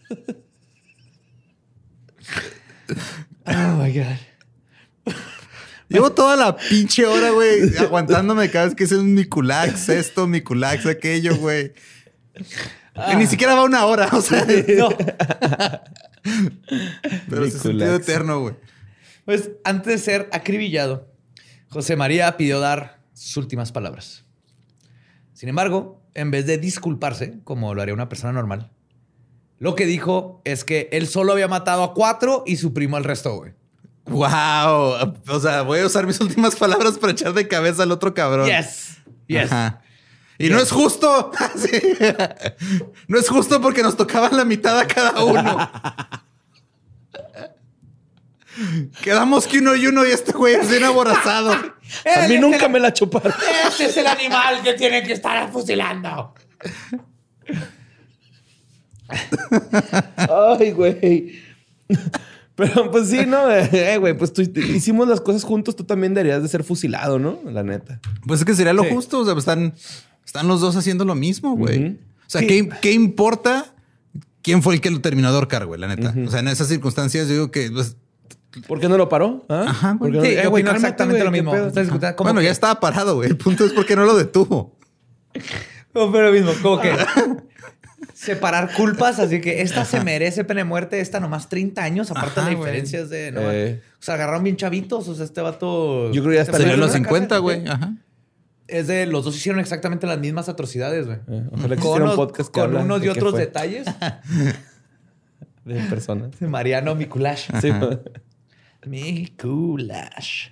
[3.46, 4.16] Oh my God.
[5.88, 10.26] Llevo toda la pinche hora, güey, aguantándome cada vez que es un mi culax, esto,
[10.26, 11.72] mi culax, aquello, güey.
[12.34, 14.46] Que ni siquiera va una hora, o sea,
[14.78, 14.88] No.
[17.28, 18.54] pero es sentido eterno, güey.
[19.24, 21.08] Pues antes de ser acribillado,
[21.68, 24.24] José María pidió dar sus últimas palabras.
[25.32, 28.70] Sin embargo, en vez de disculparse, como lo haría una persona normal,
[29.58, 33.04] lo que dijo es que él solo había matado a cuatro y su primo al
[33.04, 33.52] resto, güey.
[34.06, 35.14] Wow.
[35.28, 38.46] O sea, voy a usar mis últimas palabras para echar de cabeza al otro cabrón.
[38.46, 38.98] Yes.
[39.26, 39.50] Yes.
[39.50, 39.80] Ajá.
[40.38, 41.30] Y no es justo.
[41.56, 41.70] Sí.
[43.06, 45.70] No es justo porque nos tocaban la mitad a cada uno.
[49.02, 51.52] Quedamos que uno y uno y este güey es bien aborazado.
[51.52, 53.32] A mí nunca me la chuparon.
[53.66, 56.34] Ese es el animal que tiene que estar fusilando.
[60.16, 61.42] Ay, güey.
[62.56, 63.50] Pero pues sí, ¿no?
[63.50, 67.38] Eh, güey, pues tú hicimos las cosas juntos, tú también deberías de ser fusilado, ¿no?
[67.50, 68.00] La neta.
[68.26, 68.90] Pues es que sería lo Sí.
[68.92, 69.18] justo.
[69.20, 69.74] O sea, están,
[70.24, 71.86] están los dos haciendo lo mismo, güey.
[72.26, 72.46] O sea, Sí.
[72.46, 73.74] ¿qué, qué importa
[74.42, 75.80] quién fue el que lo terminó de ahorcar, güey?
[75.80, 76.14] La neta.
[76.26, 77.70] O sea, en esas circunstancias yo digo que...
[77.72, 77.96] pues,
[78.68, 79.44] ¿Por qué no lo paró?
[79.48, 79.64] ¿Ah?
[79.68, 80.12] Ajá, güey.
[80.12, 82.14] ¿Por qué no- Sí, Eh, güey, exactamente güey, lo ¿qué mismo.
[82.22, 83.28] bueno, que- ya estaba parado, güey.
[83.30, 84.76] El punto es por qué no lo detuvo.
[85.94, 86.90] No, pero lo mismo, como que
[88.24, 92.40] separar culpas, así que esta se merece pena de muerte, esta nomás 30 años, aparte
[92.40, 92.66] Ajá, de güey.
[92.66, 93.32] diferencias de...
[93.32, 93.82] no, Eh.
[93.98, 96.10] O sea, agarraron bien chavitos, o sea, este vato...
[96.12, 97.66] Yo creo que ya vato en los una 50, cárcel, güey.
[97.68, 97.94] Ajá.
[98.66, 101.18] Es de los dos hicieron exactamente las mismas atrocidades, güey.
[101.28, 103.40] Eh, ojalá Con, un unos- podcast que con unos de y otros fue.
[103.40, 103.86] detalles.
[105.64, 106.38] De personas.
[106.38, 107.48] de Mariano Mikulash.
[107.62, 107.98] Sí, güey.
[108.86, 110.48] Mikulash.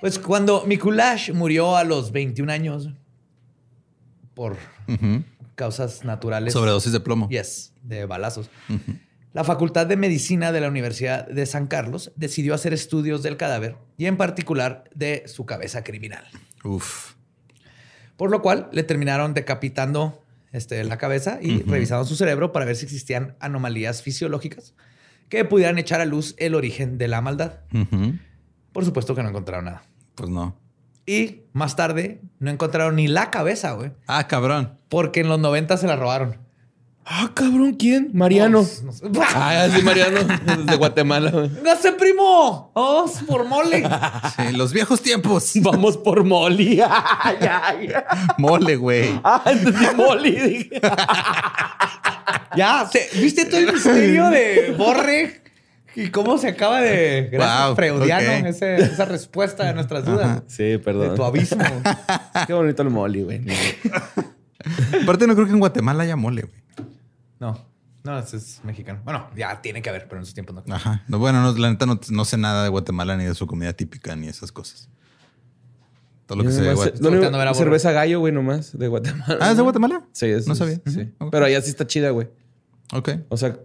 [0.00, 2.90] Pues cuando Mikulash murió a los 21 años
[4.34, 4.56] por
[4.88, 5.22] Ujú.
[5.62, 6.52] Causas naturales.
[6.52, 7.28] Sobredosis de plomo.
[7.28, 8.50] Yes, de balazos.
[9.32, 13.76] La Facultad de Medicina de la Universidad de San Carlos decidió hacer estudios del cadáver
[13.96, 16.24] y en particular de su cabeza criminal.
[16.64, 17.14] Uf.
[18.16, 22.74] Por lo cual le terminaron decapitando este, la cabeza y revisaron su cerebro para ver
[22.74, 24.74] si existían anomalías fisiológicas
[25.28, 27.60] que pudieran echar a luz el origen de la maldad.
[28.72, 29.84] Por supuesto que no encontraron nada.
[30.16, 30.58] Pues no.
[31.06, 34.78] Y más tarde no encontraron ni la cabeza, güey, Ah, cabrón.
[34.88, 36.38] porque en los 90 se la robaron.
[37.04, 38.10] Ah, cabrón, ¿quién?
[38.14, 38.58] Mariano.
[38.84, 39.06] No sé.
[39.34, 40.20] Ah, sí, Mariano.
[40.64, 41.32] De Guatemala.
[41.32, 41.50] güey.
[41.64, 42.70] ¡No sé, primo!
[42.76, 43.82] ¡Vamos por mole!
[44.36, 45.50] Sí, los viejos tiempos.
[45.62, 46.76] Vamos por Molly.
[46.76, 46.94] ya,
[47.40, 48.06] ya.
[48.38, 49.20] Mole, güey.
[49.24, 49.42] Ah,
[49.96, 50.30] Molly.
[50.30, 50.80] dije.
[52.56, 52.88] ya,
[53.20, 55.41] ¿viste todo el misterio de Borre?
[55.94, 57.28] ¿Y cómo se acaba de...
[57.32, 60.42] Gracias, Wow, Freudiano, ese- esa respuesta de nuestras dudas.
[60.46, 61.14] Sí, De perdón.
[61.16, 61.64] tu abismo.
[62.46, 63.44] Qué bonito el Molly, güey.
[65.02, 66.62] Aparte, no creo que en Guatemala haya mole, güey.
[67.40, 67.58] No,
[68.04, 69.00] no, ese es mexicano.
[69.04, 70.74] Bueno, ya tiene que haber, pero en esos tiempos no.
[70.74, 71.02] Ajá.
[71.08, 73.72] No, bueno, no, la neta no, no sé nada de Guatemala ni de su comida
[73.72, 74.88] típica ni esas cosas.
[76.26, 77.44] Todo lo que de Nomás, Guatemala.
[77.46, 79.38] no, cerveza gallo, güey, nomás, de Guatemala.
[79.40, 80.04] Ah, ¿es de Guatemala?
[80.12, 80.46] Sí, es.
[80.46, 80.80] No sabía.
[80.86, 81.10] Sí.
[81.30, 82.28] Pero allá sí está chida, güey.
[82.94, 83.10] Ok.
[83.28, 83.56] O sea,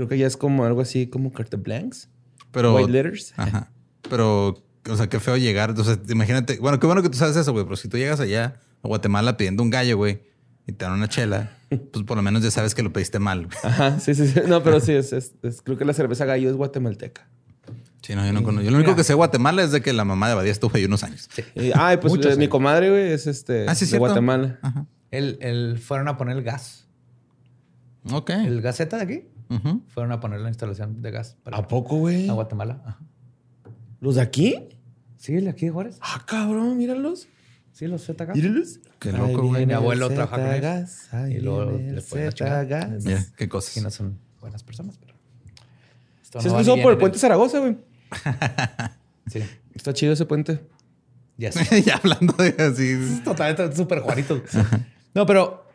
[0.00, 2.08] creo que ya es como algo así como carte blancs.
[2.50, 2.74] Pero.
[2.74, 3.32] White letters.
[3.36, 3.70] Ajá.
[4.08, 5.70] Pero, o sea, qué feo llegar.
[5.78, 6.58] O sea, imagínate.
[6.58, 7.64] Bueno, qué bueno que tú sabes eso, güey.
[7.64, 10.22] Pero si tú llegas allá a Guatemala pidiendo un gallo, güey,
[10.66, 13.46] y te dan una chela, pues por lo menos ya sabes que lo pediste mal.
[13.46, 13.58] güey.
[13.62, 14.40] Ajá, sí, sí, sí.
[14.48, 17.28] No, pero sí, es, es- es- creo que la cerveza gallo es guatemalteca.
[18.02, 18.64] Sí, no, yo no conozco.
[18.64, 20.72] Yo lo único que sé de Guatemala es de que la mamá de Badía estuvo
[20.74, 21.28] ahí unos años.
[21.54, 24.06] Y, ay, pues Muchos eh, mi comadre, güey, es este Ah, sí, de cierto.
[24.06, 24.58] Guatemala.
[24.62, 24.86] Ajá.
[25.10, 26.88] Él, él fueron a poner el gas.
[28.10, 28.30] Ok.
[28.30, 29.24] El gaceta de aquí.
[29.88, 31.36] Fueron a poner la instalación de gas.
[31.42, 32.28] para- ¿A poco, güey?
[32.28, 32.82] A Guatemala.
[32.84, 33.00] Ajá.
[34.00, 34.68] ¿Los de aquí?
[35.16, 35.98] Sí, el de aquí de Juárez.
[36.00, 37.28] Ah, cabrón, míralos.
[37.72, 38.34] Sí, los ZK.
[38.34, 38.80] Míralos.
[38.98, 39.66] Qué loco, güey.
[39.66, 41.08] Mi abuelo trabaja con ellos.
[41.28, 42.64] Y luego le fue la chingada.
[42.64, 43.04] gas.
[43.04, 43.82] Mira, qué Sí, cosas.
[43.82, 45.14] no son buenas personas, pero.
[46.22, 47.76] Esto Se no por el puente en Zaragoza, güey.
[49.26, 49.40] Sí.
[49.74, 50.60] Está chido ese puente.
[51.36, 51.54] Yes.
[51.84, 53.20] ya hablando de así.
[53.24, 54.42] Totalmente súper Juanito.
[55.14, 55.66] No, pero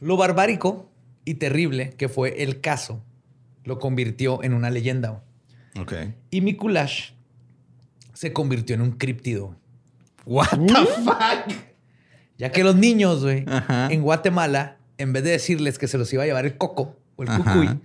[0.00, 0.89] lo barbárico
[1.24, 3.02] y terrible que fue el caso
[3.64, 5.22] lo convirtió en una leyenda.
[5.78, 5.92] Ok.
[6.30, 7.10] Y Mikulash
[8.12, 9.56] se convirtió en un críptido.
[10.26, 11.54] What the fuck?
[12.38, 13.44] Ya que los niños, güey,
[13.90, 17.22] en Guatemala, en vez de decirles que se los iba a llevar el coco o
[17.22, 17.52] el Ajá.
[17.52, 17.80] cucuy,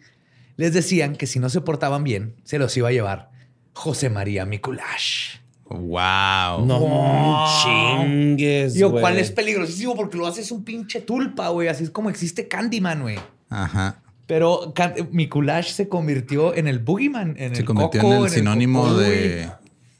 [0.55, 3.31] les decían que si no se portaban bien, se los iba a llevar
[3.73, 5.37] José María Mikulash.
[5.69, 6.65] Wow.
[6.65, 7.47] No Wow.
[7.63, 8.73] chingues.
[8.75, 9.01] Digo, güey.
[9.01, 9.95] ¿cuál es peligrosísimo?
[9.95, 11.67] Porque lo haces un pinche tulpa, güey.
[11.67, 13.17] Así es como existe Candyman, güey.
[13.49, 14.01] Ajá.
[14.27, 18.29] Pero Can- Mikulash se convirtió en el boogeyman, en Se el convirtió coco, en el
[18.29, 19.49] sinónimo de.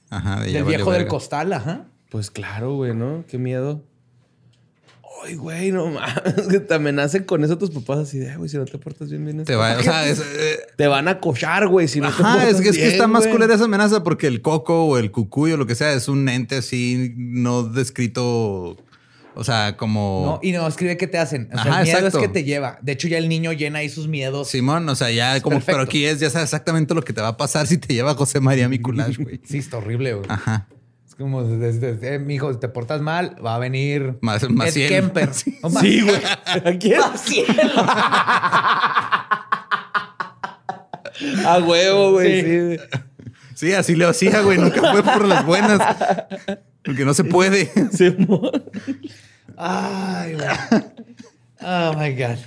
[0.09, 1.09] Ajá, de del viejo del verga.
[1.09, 1.86] costal, ajá.
[2.09, 3.24] Pues claro, güey, ¿no?
[3.28, 3.84] Qué miedo.
[5.24, 6.47] Ay, güey, no mames.
[6.49, 9.09] Que te amenacen con eso tus papás así de, "Ay, güey, si no te portas
[9.09, 9.43] bien, bien.
[9.43, 12.36] Te va, o sea, es, eh, Te van a cochar, güey, si no te Ajá,
[12.36, 15.11] portas es que, es que está más culera esa amenaza porque el coco o el
[15.11, 18.78] cucuy o lo que sea es un ente así no descrito,
[19.38, 20.39] o sea, como...
[20.41, 21.49] No, y no, escribe qué te hacen.
[21.51, 22.20] O sea, Ajá, el miedo exacto.
[22.20, 22.80] es que te lleva.
[22.82, 24.47] De hecho, ya el niño llena ahí sus miedos.
[24.49, 25.78] Simón, o sea, ya como, perfecto.
[25.78, 28.13] pero aquí es, ya sabes exactamente lo que te va a pasar si te lleva
[28.16, 29.41] José María Mikulash, güey.
[29.45, 30.26] Sí, está horrible, güey.
[30.30, 30.68] Ajá.
[31.16, 34.89] Es como, desde, mi hijo, si te portas mal, va a venir Más- Ed Maciel.
[34.89, 35.34] Kemper.
[35.34, 35.57] Sí.
[35.63, 36.22] No, Sí, güey.
[36.45, 36.99] ¿A quién?
[36.99, 37.45] Maciel.
[41.45, 42.41] A huevo, güey.
[42.41, 42.47] Sí.
[42.47, 42.59] Sí.
[42.66, 42.80] güey.
[43.55, 44.57] Sí, así le hacía, güey.
[44.57, 45.80] Nunca fue por las buenas.
[46.84, 47.72] Porque no se puede.
[49.57, 50.47] Ay, güey.
[51.61, 52.38] Oh, my God.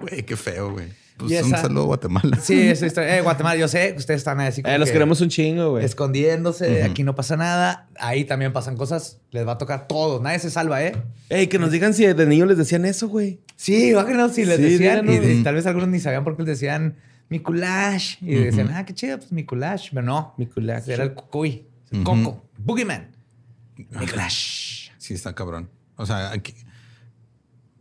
[0.00, 0.88] Güey, qué feo, güey.
[1.28, 2.38] Pues un saludo a Guatemala.
[2.42, 3.18] Sí, esa historia.
[3.18, 5.70] Eh, Guatemala, yo sé que ustedes están así como Eh, los que queremos un chingo,
[5.72, 5.84] güey.
[5.84, 6.82] escondiéndose.
[6.82, 7.88] Aquí no pasa nada.
[7.98, 9.18] Ahí también pasan cosas.
[9.30, 10.20] Les va a tocar todo.
[10.22, 10.94] Nadie se salva, ¿eh?
[11.28, 13.40] Ey, que nos digan si de niños les decían eso, güey.
[13.56, 15.06] Sí, bájenos si les Sí, decían.
[15.08, 15.30] Y, díganos.
[15.40, 16.96] y tal vez algunos ni sabían por qué les decían
[17.28, 18.16] Mikulash.
[18.22, 19.90] Y decían, ah, qué chido, pues Mikulash.
[19.92, 20.34] Pero no.
[20.38, 20.88] Mikulash.
[20.88, 21.66] Era el cucuy.
[21.92, 22.04] El Ujú.
[22.24, 22.44] coco.
[22.58, 23.08] Boogeyman.
[23.88, 24.90] Mikulash.
[24.98, 25.68] Sí, está cabrón.
[25.96, 26.54] O sea, aquí.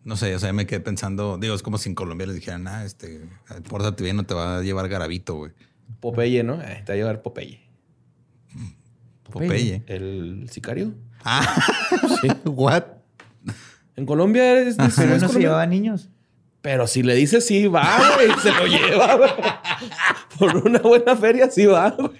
[0.04, 1.38] No sé, o sea, me quedé pensando.
[1.38, 3.22] Digo, es como si en Colombia les dijeran, ah, este,
[3.68, 5.52] pórtate bien, no te va a llevar garabito, güey.
[6.00, 6.62] Popeye, ¿no?
[6.62, 7.60] Eh, te va a llevar Popeye.
[9.32, 9.84] Popeye.
[9.88, 10.93] ¿El sicario?
[11.24, 11.45] Ah,
[12.22, 12.28] Sí.
[12.45, 12.84] what?
[13.95, 16.10] En Colombia es, es- Pero no se llevaba niños.
[16.62, 17.86] Pero si le dices sí, va,
[18.16, 18.30] güey.
[18.41, 19.30] se lo lleva, güey.
[20.38, 22.12] Por una buena feria, sí va, güey.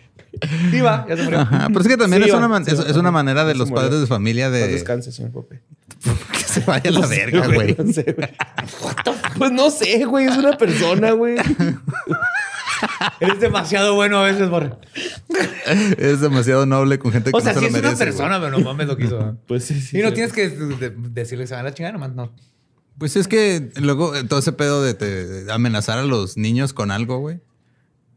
[0.72, 1.40] Sí, va, ya se murió.
[1.40, 2.84] Ajá, pero es que también Sí, es, va, una, sí, es, va.
[2.90, 5.62] es una manera de los padres de familia de descanse, señor Popeye.
[6.50, 7.76] se vaya a la verga, güey.
[7.78, 8.30] No sé, güey.
[9.38, 10.26] Pues no sé, güey.
[10.28, 11.38] Es una persona, güey.
[13.20, 14.72] Eres demasiado bueno a veces, Borre.
[15.98, 18.06] Es demasiado noble con gente que O sea, no sí se es lo una merece.
[18.06, 18.50] persona, güey.
[18.52, 19.38] pero no mames lo que hizo.
[19.48, 20.00] Pues sí, sí.
[20.00, 20.14] Y no sí.
[20.16, 22.34] tienes que de- decirle que se van a la chingada, nomás no.
[22.98, 26.74] Pues es que luego eh, todo ese pedo de, te- de amenazar a los niños
[26.74, 27.38] con algo, güey.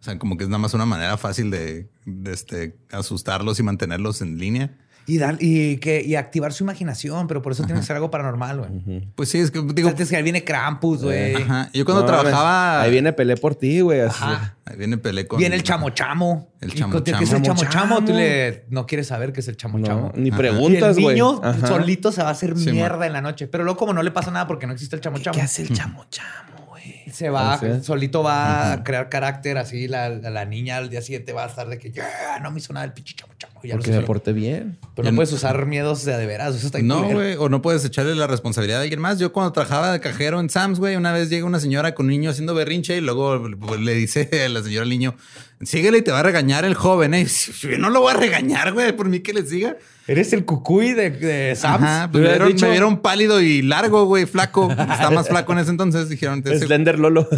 [0.01, 3.63] O sea, como que es nada más una manera fácil de, de, este, asustarlos y
[3.63, 4.77] mantenerlos en línea.
[5.05, 8.11] Y, dar, y, que, y activar su imaginación, pero por eso tiene que ser algo
[8.11, 9.01] paranormal, güey.
[9.17, 11.35] Pues sí, es que digo, Digo, que ahí viene Krampus, güey.
[11.35, 11.71] ajá.
[11.75, 12.83] Yo cuando No, trabajaba.
[12.83, 14.01] Ahí viene Pelé por ti, güey.
[14.01, 14.23] así.
[14.23, 14.57] Ajá.
[14.65, 15.41] Ahí viene Pelé con.
[15.41, 16.53] Viene el chamo chamo.
[16.61, 17.37] El chamo cuando- ¿Qué es chamo.
[17.39, 17.97] el chamo chamo?
[18.01, 18.19] Tú Chamo.
[18.19, 20.13] le, no quieres saber qué es el chamo No, chamo.
[20.15, 21.15] ni preguntas, y el güey.
[21.17, 21.67] niño Ajá.
[21.67, 23.07] solito se va a hacer Sí, mierda man.
[23.09, 23.49] en la noche.
[23.49, 25.63] Pero luego, como no le pasa nada porque no existe el chamo chamo, ¿Qué hace
[25.63, 27.03] el chamo chamo, güey?
[27.13, 29.89] se va, solito va a crear carácter así.
[29.89, 32.59] La, la, la niña al día siguiente va a estar de que ya no me
[32.59, 34.79] hizo nada el pinche chamo Ya Porque me porté bien.
[34.95, 36.55] Pero no puedes usar miedos de a de veras.
[36.55, 39.19] Eso está bien No, güey, o no puedes echarle la responsabilidad a alguien más.
[39.19, 42.11] Yo cuando trabajaba de cajero en Sam's, güey, una vez llega una señora con un
[42.13, 45.15] niño haciendo berrinche y luego le dice a la señora al niño,
[45.63, 47.15] síguele y te va a regañar el joven.
[47.15, 47.27] ¿eh?
[47.61, 49.77] Yo no lo voy a regañar, güey, por mí que le siga.
[50.09, 51.83] Eres el cucuy de, de Sam's.
[51.85, 52.65] Ajá, ¿Le pues me vieron, dicho?
[52.67, 54.69] me vieron pálido y largo, güey, flaco.
[54.71, 56.09] Está más flaco en ese entonces.
[56.09, 57.29] Dijeron, Slender Lolo.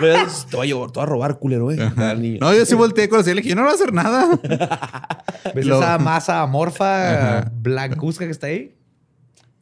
[0.00, 2.38] Te voy a llevar, voy a robar, culero, niño.
[2.40, 4.28] No, yo sí volteé con y le dije, yo no voy a hacer nada.
[5.54, 7.52] ¿Ves Lo- esa masa amorfa Ajá.
[7.54, 8.74] blancuzca que está ahí?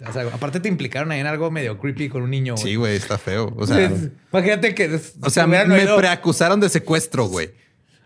[0.07, 2.55] O sea, aparte te implicaron ahí en algo medio creepy con un niño.
[2.55, 2.65] güey.
[2.65, 3.53] Sí, güey, está feo.
[3.57, 3.91] O sea,
[4.33, 5.01] Imagínate que.
[5.23, 5.65] o sea me
[5.97, 7.51] preacusaron de secuestro, güey.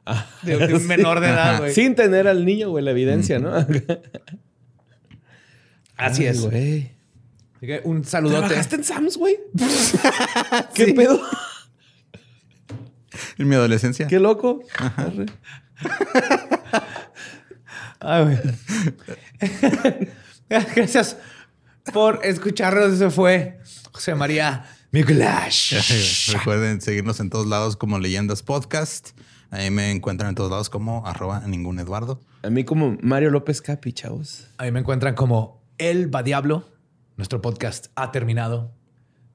[0.43, 1.74] de, de un menor de edad, güey.
[1.74, 3.55] Sin tener al niño, güey, la evidencia, ¿no?
[5.97, 6.40] Así Ay, es.
[6.40, 6.93] güey.
[7.57, 8.40] Así que un saludote.
[8.47, 9.36] ¿Trabajaste en Sam's, güey?
[10.74, 11.20] ¿Qué pedo?
[13.38, 14.07] En mi adolescencia.
[14.09, 14.62] Qué loco.
[14.97, 15.26] Arre.
[18.01, 18.38] Ay, güey.
[20.49, 21.16] Gracias
[21.93, 22.93] por escucharnos.
[22.95, 23.59] Eso fue
[23.93, 26.33] José María Mikulash.
[26.33, 29.11] Recuerden seguirnos en todos lados como Leyendas Podcast.
[29.51, 32.20] Ahí me encuentran en todos lados como arroba ningún Eduardo.
[32.43, 34.49] A mí como Mario López Capi, chavos.
[34.57, 36.68] Ahí me encuentran como El Va Diablo.
[37.16, 38.74] Nuestro podcast ha terminado.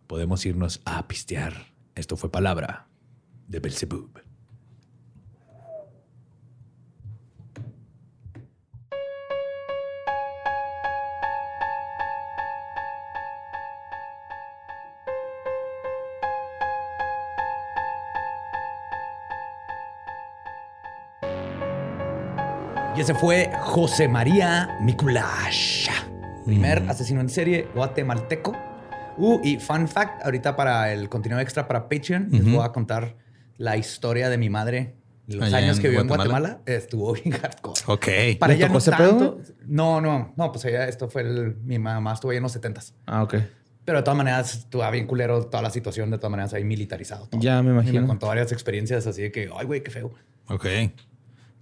[0.08, 1.74] Podemos irnos a pistear.
[1.96, 2.88] Esto fue palabra
[3.48, 4.27] de Belzebub.
[22.98, 25.88] Y ese fue José María Mikulash,
[26.46, 28.56] primer asesino en serie guatemalteco.
[29.18, 33.16] Uh, y fun fact, ahorita para el contenido extra para Patreon, les voy a contar
[33.58, 34.96] la historia de mi madre.
[35.28, 36.62] Los Allá años que vivió en Guatemala.
[36.66, 37.82] Estuvo bien hardcore.
[37.88, 38.08] Ok.
[38.40, 38.98] Para ¿Le ella no tanto.
[38.98, 39.42] pedo?
[39.66, 42.94] No, no, no, pues ella, esto fue el, mi mamá estuvo ahí en los 70s.
[43.06, 43.36] Ah, ok.
[43.84, 47.28] Pero de todas maneras, estuvo bien culero toda la situación, de todas maneras ahí militarizado.
[47.28, 47.42] todo.
[47.42, 48.02] Ya me Y imagino.
[48.02, 50.14] me contó varias experiencias así de que, ay, güey, qué feo.
[50.48, 50.66] Ok.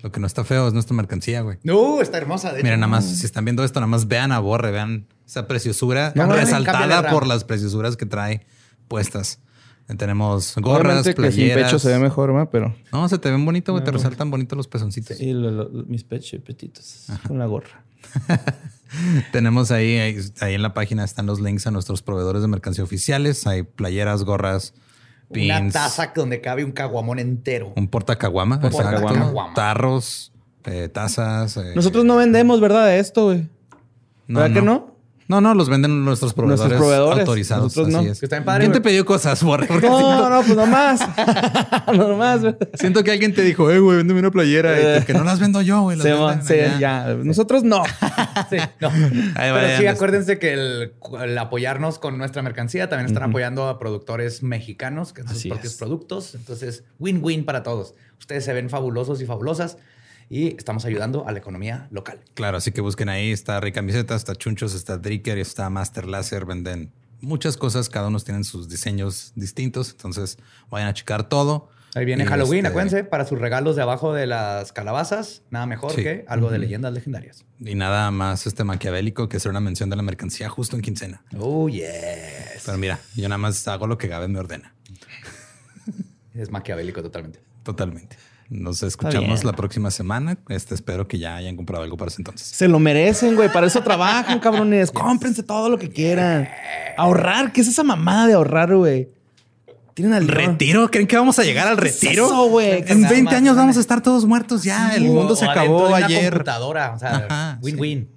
[0.05, 1.57] Lo que no está feo es nuestra mercancía, güey.
[1.63, 2.49] No, está hermosa.
[2.51, 2.63] De hecho.
[2.63, 6.13] Miren, nada más, si están viendo esto, nada más vean a Borre, vean esa preciosura
[6.15, 8.45] No, resaltada por las preciosuras que trae
[8.87, 9.39] puestas.
[9.97, 11.63] Tenemos gorras, Obviamente que sin playeras.
[11.71, 12.49] pecho se ve mejor, ¿verdad?
[12.51, 12.75] Pero...
[12.91, 13.81] No, se te ven bonito, güey.
[13.81, 15.19] No, te resaltan bonitos los pezoncitos.
[15.19, 17.83] Y lo- lo- mis pechos petitos con la gorra.
[19.31, 22.83] Tenemos ahí, ahí, ahí en la página están los links a nuestros proveedores de mercancía
[22.83, 23.45] oficiales.
[23.47, 24.73] Hay playeras, gorras,
[25.29, 27.73] Una taza donde cabe un caguamón entero.
[27.75, 30.31] un portacaguama, exacto, tarros,
[30.65, 31.57] eh, tazas.
[31.57, 32.87] eh, Nosotros no vendemos, ¿verdad?
[32.87, 33.47] De esto, güey.
[34.27, 34.94] ¿Verdad que no?
[35.27, 37.19] No, no, los venden nuestros proveedores, Nuestros proveedores.
[37.21, 37.63] autorizados.
[37.63, 37.99] Nosotros no.
[37.99, 38.19] así es.
[38.19, 39.65] Que bien padre, ¿Quién te pidió cosas, Borre?
[39.65, 40.99] Porque No, no, pues nomás.
[41.93, 42.41] nomás.
[42.75, 44.99] Siento que alguien te dijo, eh, güey, véndeme una playera.
[44.99, 45.97] Y que no las vendo yo, güey.
[45.97, 46.77] las Se venden va, sí, allá".
[46.79, 47.13] ya.
[47.23, 47.83] Nosotros no.
[48.49, 48.89] Sí, no.
[48.89, 53.23] Ahí Pero vayan, sí, es- acuérdense que el, el apoyarnos con nuestra mercancía también están
[53.29, 55.79] apoyando a productores mexicanos que hacen sus propios es.
[55.79, 56.35] productos.
[56.35, 57.95] Entonces, win-win para todos.
[58.19, 59.77] Ustedes se ven fabulosos y fabulosas
[60.29, 62.19] y estamos ayudando a la economía local.
[62.33, 63.31] Claro, así que busquen ahí.
[63.31, 66.45] Está Rica Camiseta, está Chunchos, está Dricker, está Master Laser.
[66.45, 67.89] Venden muchas cosas.
[67.89, 69.91] Cada uno tienen sus diseños distintos.
[69.91, 70.37] Entonces,
[70.69, 71.69] vayan a checar todo.
[71.95, 75.65] Ahí viene Y, Halloween, este, acuérdense, para sus regalos de abajo de las calabazas, nada
[75.65, 76.03] mejor Sí.
[76.03, 77.45] que algo de leyendas legendarias.
[77.57, 81.23] Y nada más este maquiavélico que hacer una mención de la mercancía justo en quincena.
[81.39, 82.63] Oh, yes.
[82.65, 84.75] Pero mira, yo nada más hago lo que Gabe me ordena.
[86.33, 87.39] Es maquiavélico totalmente.
[87.63, 88.17] Totalmente.
[88.49, 90.37] Nos escuchamos la próxima semana.
[90.49, 92.47] Este, espero que ya hayan comprado algo para ese entonces.
[92.47, 93.51] Se lo merecen, güey.
[93.51, 94.91] Para eso trabajan, cabrones.
[94.91, 96.47] Cómprense todo lo que quieran.
[96.97, 97.51] Ahorrar.
[97.51, 99.09] ¿Qué es esa mamada de ahorrar, güey?
[99.95, 100.91] Tienen al ¿Retiro?
[100.91, 102.25] ¿Creen que vamos a llegar al ¿Qué es retiro?
[102.25, 102.83] eso, güey?
[102.85, 104.93] En Nada 20 más, años vamos a estar todos muertos ya.
[104.95, 106.29] El mundo se o acabó de una ayer.
[106.31, 107.65] computadora, o sea, Ajá, sí.
[107.65, 108.09] win-win.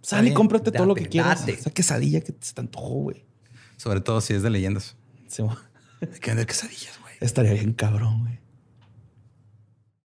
[0.00, 1.40] Sal y cómprate todo lo que quieras.
[1.40, 1.52] date.
[1.54, 3.24] Esa quesadilla que se te antojó, güey.
[3.76, 4.96] Sobre todo si es de leyendas.
[5.26, 7.14] Se- Hay que vender quesadillas, güey.
[7.20, 8.38] Estaría bien cabrón, güey.